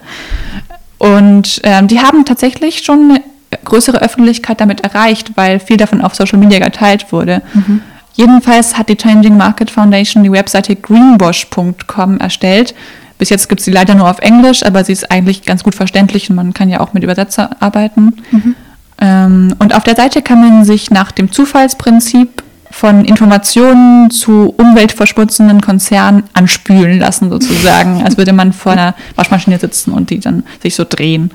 Und 0.97 1.61
ähm, 1.63 1.87
die 1.87 1.99
haben 1.99 2.25
tatsächlich 2.25 2.79
schon 2.79 3.11
eine 3.11 3.21
größere 3.63 4.01
Öffentlichkeit 4.01 4.59
damit 4.59 4.81
erreicht, 4.81 5.31
weil 5.35 5.59
viel 5.59 5.77
davon 5.77 6.01
auf 6.01 6.15
Social 6.15 6.39
Media 6.39 6.59
geteilt 6.59 7.11
wurde. 7.11 7.41
Mhm. 7.53 7.81
Jedenfalls 8.17 8.77
hat 8.77 8.89
die 8.89 8.97
Changing 8.97 9.37
Market 9.37 9.69
Foundation 9.69 10.23
die 10.23 10.31
Webseite 10.31 10.75
greenwash.com 10.75 12.19
erstellt. 12.19 12.73
Bis 13.19 13.29
jetzt 13.29 13.47
gibt 13.47 13.61
es 13.61 13.65
sie 13.65 13.71
leider 13.71 13.93
nur 13.93 14.09
auf 14.09 14.19
Englisch, 14.19 14.63
aber 14.63 14.83
sie 14.83 14.93
ist 14.93 15.11
eigentlich 15.11 15.43
ganz 15.43 15.63
gut 15.63 15.75
verständlich 15.75 16.29
und 16.29 16.35
man 16.35 16.53
kann 16.53 16.67
ja 16.69 16.79
auch 16.79 16.93
mit 16.93 17.03
Übersetzer 17.03 17.51
arbeiten. 17.59 18.13
Mhm. 18.31 18.55
Ähm, 18.99 19.55
und 19.59 19.75
auf 19.75 19.83
der 19.83 19.95
Seite 19.95 20.23
kann 20.23 20.41
man 20.41 20.65
sich 20.65 20.89
nach 20.89 21.11
dem 21.11 21.31
Zufallsprinzip 21.31 22.43
von 22.71 23.05
Informationen 23.05 24.09
zu 24.09 24.53
umweltverschmutzenden 24.57 25.61
Konzernen 25.61 26.23
anspülen 26.33 26.99
lassen, 26.99 27.29
sozusagen, 27.29 28.03
als 28.03 28.17
würde 28.17 28.33
man 28.33 28.51
vor 28.51 28.71
einer 28.71 28.95
Waschmaschine 29.15 29.59
sitzen 29.59 29.91
und 29.91 30.09
die 30.09 30.19
dann 30.19 30.43
sich 30.61 30.75
so 30.75 30.85
drehen. 30.87 31.31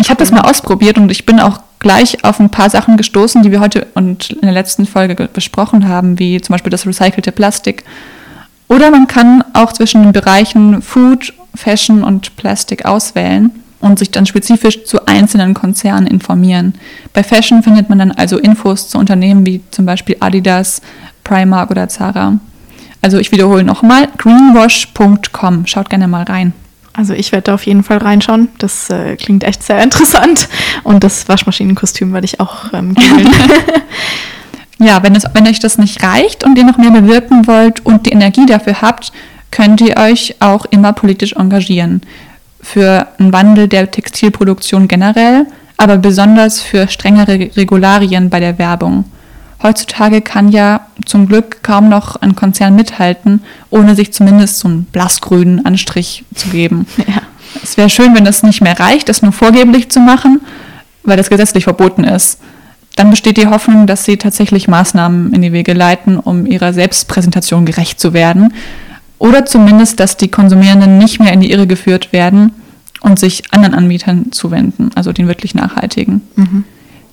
Ich 0.00 0.10
habe 0.10 0.18
das 0.18 0.30
mal 0.30 0.42
ausprobiert 0.42 0.98
und 0.98 1.10
ich 1.10 1.24
bin 1.24 1.40
auch 1.40 1.60
gleich 1.78 2.24
auf 2.24 2.40
ein 2.40 2.50
paar 2.50 2.70
Sachen 2.70 2.96
gestoßen, 2.96 3.42
die 3.42 3.50
wir 3.50 3.60
heute 3.60 3.86
und 3.94 4.30
in 4.30 4.42
der 4.42 4.52
letzten 4.52 4.86
Folge 4.86 5.28
besprochen 5.32 5.88
haben, 5.88 6.18
wie 6.18 6.40
zum 6.40 6.54
Beispiel 6.54 6.70
das 6.70 6.86
recycelte 6.86 7.32
Plastik. 7.32 7.84
Oder 8.68 8.90
man 8.90 9.06
kann 9.06 9.42
auch 9.54 9.72
zwischen 9.72 10.02
den 10.02 10.12
Bereichen 10.12 10.82
Food, 10.82 11.32
Fashion 11.54 12.04
und 12.04 12.36
Plastik 12.36 12.84
auswählen 12.84 13.50
und 13.80 13.98
sich 13.98 14.10
dann 14.10 14.26
spezifisch 14.26 14.84
zu 14.84 15.06
einzelnen 15.06 15.54
Konzernen 15.54 16.06
informieren. 16.06 16.74
Bei 17.14 17.22
Fashion 17.22 17.62
findet 17.62 17.88
man 17.88 17.98
dann 17.98 18.12
also 18.12 18.38
Infos 18.38 18.88
zu 18.88 18.98
Unternehmen 18.98 19.46
wie 19.46 19.62
zum 19.70 19.86
Beispiel 19.86 20.16
Adidas, 20.20 20.82
Primark 21.24 21.70
oder 21.70 21.88
Zara. 21.88 22.38
Also 23.00 23.18
ich 23.18 23.30
wiederhole 23.32 23.64
nochmal, 23.64 24.08
greenwash.com. 24.18 25.66
Schaut 25.66 25.88
gerne 25.88 26.08
mal 26.08 26.24
rein. 26.24 26.52
Also 26.98 27.14
ich 27.14 27.30
werde 27.30 27.44
da 27.44 27.54
auf 27.54 27.64
jeden 27.64 27.84
Fall 27.84 27.98
reinschauen. 27.98 28.48
Das 28.58 28.90
äh, 28.90 29.14
klingt 29.14 29.44
echt 29.44 29.62
sehr 29.62 29.80
interessant. 29.82 30.48
Und 30.82 31.04
das 31.04 31.28
Waschmaschinenkostüm 31.28 32.12
werde 32.12 32.24
ich 32.24 32.40
auch 32.40 32.72
ähm, 32.72 32.96
Ja, 34.80 35.02
wenn, 35.02 35.14
es, 35.14 35.24
wenn 35.32 35.46
euch 35.46 35.60
das 35.60 35.78
nicht 35.78 36.02
reicht 36.02 36.44
und 36.44 36.58
ihr 36.58 36.64
noch 36.64 36.76
mehr 36.76 36.90
bewirken 36.90 37.46
wollt 37.46 37.84
und 37.86 38.06
die 38.06 38.10
Energie 38.10 38.46
dafür 38.46 38.80
habt, 38.80 39.12
könnt 39.50 39.80
ihr 39.80 39.96
euch 39.96 40.36
auch 40.40 40.66
immer 40.66 40.92
politisch 40.92 41.34
engagieren. 41.34 42.02
Für 42.60 43.06
einen 43.18 43.32
Wandel 43.32 43.68
der 43.68 43.90
Textilproduktion 43.90 44.88
generell, 44.88 45.46
aber 45.76 45.98
besonders 45.98 46.60
für 46.60 46.88
strengere 46.88 47.50
Regularien 47.56 48.28
bei 48.30 48.40
der 48.40 48.58
Werbung. 48.58 49.04
Heutzutage 49.62 50.20
kann 50.20 50.50
ja 50.50 50.86
zum 51.04 51.26
Glück 51.26 51.62
kaum 51.62 51.88
noch 51.88 52.16
ein 52.16 52.36
Konzern 52.36 52.76
mithalten, 52.76 53.42
ohne 53.70 53.96
sich 53.96 54.12
zumindest 54.12 54.60
so 54.60 54.68
einen 54.68 54.84
blassgrünen 54.84 55.64
Anstrich 55.66 56.24
zu 56.34 56.48
geben. 56.48 56.86
Ja. 57.06 57.22
Es 57.62 57.78
wäre 57.78 57.88
schön, 57.88 58.14
wenn 58.14 58.26
das 58.26 58.42
nicht 58.42 58.60
mehr 58.60 58.78
reicht, 58.78 59.08
das 59.08 59.22
nur 59.22 59.32
vorgeblich 59.32 59.88
zu 59.88 60.00
machen, 60.00 60.42
weil 61.02 61.16
das 61.16 61.30
gesetzlich 61.30 61.64
verboten 61.64 62.04
ist. 62.04 62.40
Dann 62.94 63.08
besteht 63.08 63.38
die 63.38 63.46
Hoffnung, 63.46 63.86
dass 63.86 64.04
sie 64.04 64.18
tatsächlich 64.18 64.68
Maßnahmen 64.68 65.32
in 65.32 65.40
die 65.40 65.52
Wege 65.52 65.72
leiten, 65.72 66.18
um 66.18 66.44
ihrer 66.44 66.74
Selbstpräsentation 66.74 67.64
gerecht 67.64 67.98
zu 68.00 68.12
werden. 68.12 68.52
Oder 69.18 69.46
zumindest, 69.46 69.98
dass 69.98 70.18
die 70.18 70.28
Konsumierenden 70.28 70.98
nicht 70.98 71.20
mehr 71.20 71.32
in 71.32 71.40
die 71.40 71.50
Irre 71.50 71.66
geführt 71.66 72.12
werden 72.12 72.52
und 73.00 73.18
sich 73.18 73.44
anderen 73.50 73.74
Anbietern 73.74 74.30
zuwenden, 74.30 74.90
also 74.94 75.12
den 75.12 75.26
wirklich 75.26 75.54
nachhaltigen. 75.54 76.20
Mhm. 76.36 76.64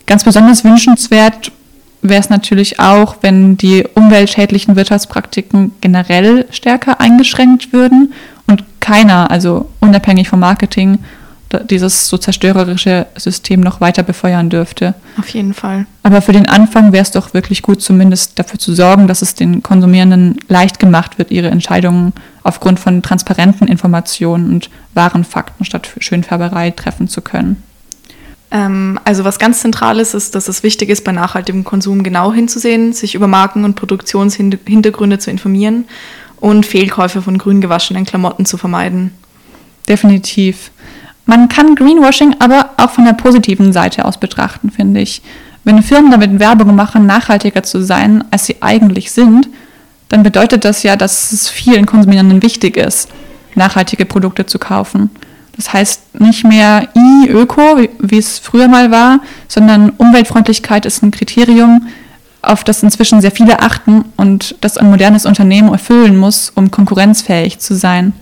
Ganz 0.05 0.25
besonders 0.25 0.63
wünschenswert 0.63 1.51
wäre 2.01 2.19
es 2.19 2.29
natürlich 2.29 2.79
auch, 2.79 3.17
wenn 3.21 3.57
die 3.57 3.85
umweltschädlichen 3.93 4.75
Wirtschaftspraktiken 4.75 5.71
generell 5.81 6.45
stärker 6.51 6.99
eingeschränkt 6.99 7.73
würden 7.73 8.13
und 8.47 8.63
keiner, 8.79 9.31
also 9.31 9.69
unabhängig 9.79 10.29
vom 10.29 10.39
Marketing, 10.39 10.99
dieses 11.69 12.07
so 12.07 12.17
zerstörerische 12.17 13.07
System 13.15 13.61
noch 13.61 13.81
weiter 13.81 14.03
befeuern 14.03 14.49
dürfte. 14.49 14.93
Auf 15.17 15.29
jeden 15.29 15.53
Fall. 15.53 15.85
Aber 16.03 16.21
für 16.21 16.33
den 16.33 16.47
Anfang 16.47 16.91
wäre 16.91 17.03
es 17.03 17.11
doch 17.11 17.33
wirklich 17.33 17.61
gut, 17.61 17.81
zumindest 17.81 18.37
dafür 18.39 18.59
zu 18.59 18.73
sorgen, 18.73 19.07
dass 19.07 19.21
es 19.21 19.35
den 19.35 19.63
Konsumierenden 19.63 20.37
leicht 20.47 20.79
gemacht 20.79 21.17
wird, 21.17 21.31
ihre 21.31 21.49
Entscheidungen 21.49 22.13
aufgrund 22.43 22.79
von 22.79 23.01
transparenten 23.01 23.67
Informationen 23.67 24.51
und 24.51 24.69
wahren 24.93 25.23
Fakten 25.23 25.65
statt 25.65 25.89
Schönfärberei 25.99 26.71
treffen 26.71 27.07
zu 27.07 27.21
können. 27.21 27.63
Ähm, 28.51 28.99
also 29.03 29.23
was 29.23 29.39
ganz 29.39 29.61
zentral 29.61 29.99
ist, 29.99 30.13
ist, 30.13 30.35
dass 30.35 30.47
es 30.47 30.63
wichtig 30.63 30.89
ist, 30.89 31.03
bei 31.03 31.11
nachhaltigem 31.11 31.63
Konsum 31.63 32.03
genau 32.03 32.31
hinzusehen, 32.31 32.93
sich 32.93 33.15
über 33.15 33.27
Marken 33.27 33.63
und 33.65 33.75
Produktionshintergründe 33.75 35.19
zu 35.19 35.31
informieren 35.31 35.85
und 36.37 36.65
Fehlkäufe 36.65 37.21
von 37.21 37.37
grün 37.37 37.61
gewaschenen 37.61 38.05
Klamotten 38.05 38.45
zu 38.45 38.57
vermeiden. 38.57 39.11
Definitiv. 39.87 40.71
Man 41.25 41.49
kann 41.49 41.75
Greenwashing 41.75 42.35
aber 42.39 42.71
auch 42.77 42.91
von 42.91 43.05
der 43.05 43.13
positiven 43.13 43.73
Seite 43.73 44.05
aus 44.05 44.19
betrachten, 44.19 44.69
finde 44.69 45.01
ich. 45.01 45.21
Wenn 45.63 45.81
Firmen 45.81 46.11
damit 46.11 46.39
Werbung 46.39 46.75
machen, 46.75 47.07
nachhaltiger 47.07 47.63
zu 47.63 47.83
sein, 47.83 48.23
als 48.29 48.45
sie 48.45 48.57
eigentlich 48.61 49.11
sind, 49.11 49.49
dann 50.09 50.21
bedeutet 50.21 50.63
das 50.63 50.83
ja, 50.83 50.95
dass 50.95 51.31
es 51.31 51.49
vielen 51.49 51.87
Konsumierenden 51.87 52.43
wichtig 52.43 52.77
ist, 52.77 53.09
nachhaltige 53.55 54.05
Produkte 54.05 54.45
zu 54.45 54.59
kaufen. 54.59 55.09
Das 55.55 55.71
heißt 55.71 56.19
nicht 56.19 56.43
mehr 56.43 56.89
I, 56.95 57.29
Öko, 57.29 57.77
wie, 57.77 57.89
wie 57.99 58.17
es 58.17 58.39
früher 58.39 58.67
mal 58.67 58.91
war, 58.91 59.19
sondern 59.47 59.91
Umweltfreundlichkeit 59.91 60.85
ist 60.85 61.01
ein 61.01 61.11
Kriterium, 61.11 61.87
auf 62.41 62.63
das 62.63 62.83
inzwischen 62.83 63.21
sehr 63.21 63.31
viele 63.31 63.61
achten 63.61 64.05
und 64.17 64.55
das 64.61 64.77
ein 64.77 64.89
modernes 64.89 65.25
Unternehmen 65.25 65.71
erfüllen 65.71 66.17
muss, 66.17 66.51
um 66.53 66.69
konkurrenzfähig 66.69 67.59
zu 67.59 67.75
sein. 67.75 68.13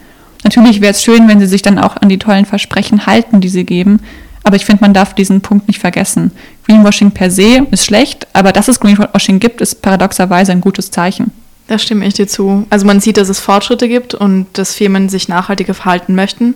Natürlich 0.43 0.81
wäre 0.81 0.91
es 0.91 1.03
schön, 1.03 1.27
wenn 1.27 1.39
sie 1.39 1.45
sich 1.45 1.61
dann 1.61 1.79
auch 1.79 1.97
an 1.97 2.09
die 2.09 2.19
tollen 2.19 2.45
Versprechen 2.45 3.05
halten, 3.05 3.41
die 3.41 3.49
sie 3.49 3.65
geben, 3.65 3.99
aber 4.43 4.57
ich 4.57 4.65
finde, 4.65 4.81
man 4.81 4.93
darf 4.93 5.13
diesen 5.13 5.41
Punkt 5.41 5.67
nicht 5.67 5.79
vergessen. 5.79 6.31
Greenwashing 6.67 7.11
per 7.11 7.31
se 7.31 7.65
ist 7.71 7.85
schlecht, 7.85 8.27
aber 8.33 8.51
dass 8.51 8.67
es 8.67 8.79
Greenwashing 8.79 9.39
gibt, 9.39 9.61
ist 9.61 9.81
paradoxerweise 9.81 10.51
ein 10.51 10.61
gutes 10.61 10.91
Zeichen. 10.91 11.31
Da 11.67 11.79
stimme 11.79 12.05
ich 12.05 12.13
dir 12.13 12.27
zu. 12.27 12.65
Also 12.69 12.85
man 12.85 12.99
sieht, 12.99 13.17
dass 13.17 13.29
es 13.29 13.39
Fortschritte 13.39 13.87
gibt 13.87 14.13
und 14.13 14.47
dass 14.53 14.73
Firmen 14.73 15.09
sich 15.09 15.29
nachhaltiger 15.29 15.73
verhalten 15.73 16.13
möchten. 16.15 16.55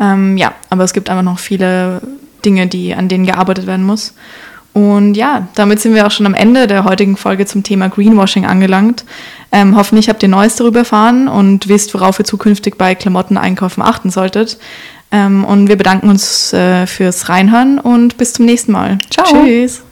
Ähm, 0.00 0.36
ja, 0.36 0.54
aber 0.70 0.84
es 0.84 0.92
gibt 0.92 1.10
einfach 1.10 1.24
noch 1.24 1.38
viele 1.38 2.00
Dinge, 2.44 2.66
die, 2.66 2.94
an 2.94 3.08
denen 3.08 3.26
gearbeitet 3.26 3.66
werden 3.66 3.84
muss. 3.84 4.14
Und 4.72 5.14
ja, 5.14 5.46
damit 5.54 5.80
sind 5.80 5.94
wir 5.94 6.04
auch 6.06 6.10
schon 6.10 6.26
am 6.26 6.34
Ende 6.34 6.66
der 6.66 6.84
heutigen 6.84 7.16
Folge 7.16 7.46
zum 7.46 7.62
Thema 7.62 7.88
Greenwashing 7.88 8.44
angelangt. 8.44 9.04
Ähm, 9.52 9.76
hoffentlich 9.76 10.08
habt 10.08 10.22
ihr 10.24 10.28
Neues 10.28 10.56
darüber 10.56 10.80
erfahren 10.80 11.28
und 11.28 11.68
wisst, 11.68 11.94
worauf 11.94 12.18
ihr 12.18 12.24
zukünftig 12.24 12.76
bei 12.76 12.96
Klamotteneinkaufen 12.96 13.84
achten 13.84 14.10
solltet. 14.10 14.58
Ähm, 15.12 15.44
und 15.44 15.68
wir 15.68 15.76
bedanken 15.76 16.08
uns 16.08 16.52
äh, 16.52 16.88
fürs 16.88 17.28
Reinhören 17.28 17.78
und 17.78 18.16
bis 18.16 18.32
zum 18.32 18.46
nächsten 18.46 18.72
Mal. 18.72 18.98
Ciao. 19.10 19.26
Tschüss. 19.26 19.82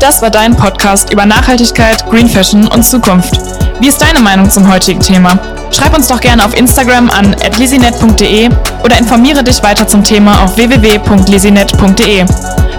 Das 0.00 0.22
war 0.22 0.30
dein 0.30 0.56
Podcast 0.56 1.12
über 1.12 1.26
Nachhaltigkeit, 1.26 2.08
Green 2.08 2.28
Fashion 2.28 2.66
und 2.66 2.82
Zukunft. 2.82 3.38
Wie 3.80 3.88
ist 3.88 4.00
deine 4.00 4.20
Meinung 4.20 4.48
zum 4.50 4.66
heutigen 4.72 5.00
Thema? 5.00 5.38
Schreib 5.70 5.94
uns 5.94 6.08
doch 6.08 6.20
gerne 6.20 6.42
auf 6.44 6.56
Instagram 6.56 7.10
an 7.10 7.36
lisinet.de 7.58 8.48
oder 8.82 8.98
informiere 8.98 9.44
dich 9.44 9.62
weiter 9.62 9.86
zum 9.86 10.02
Thema 10.02 10.42
auf 10.42 10.56
www.lisinet.de. 10.56 12.24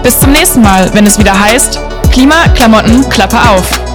Bis 0.02 0.18
zum 0.18 0.32
nächsten 0.32 0.62
Mal, 0.62 0.92
wenn 0.94 1.06
es 1.06 1.16
wieder 1.16 1.38
heißt, 1.38 1.78
Klima, 2.10 2.48
Klamotten, 2.54 3.08
Klappe 3.08 3.38
auf. 3.38 3.91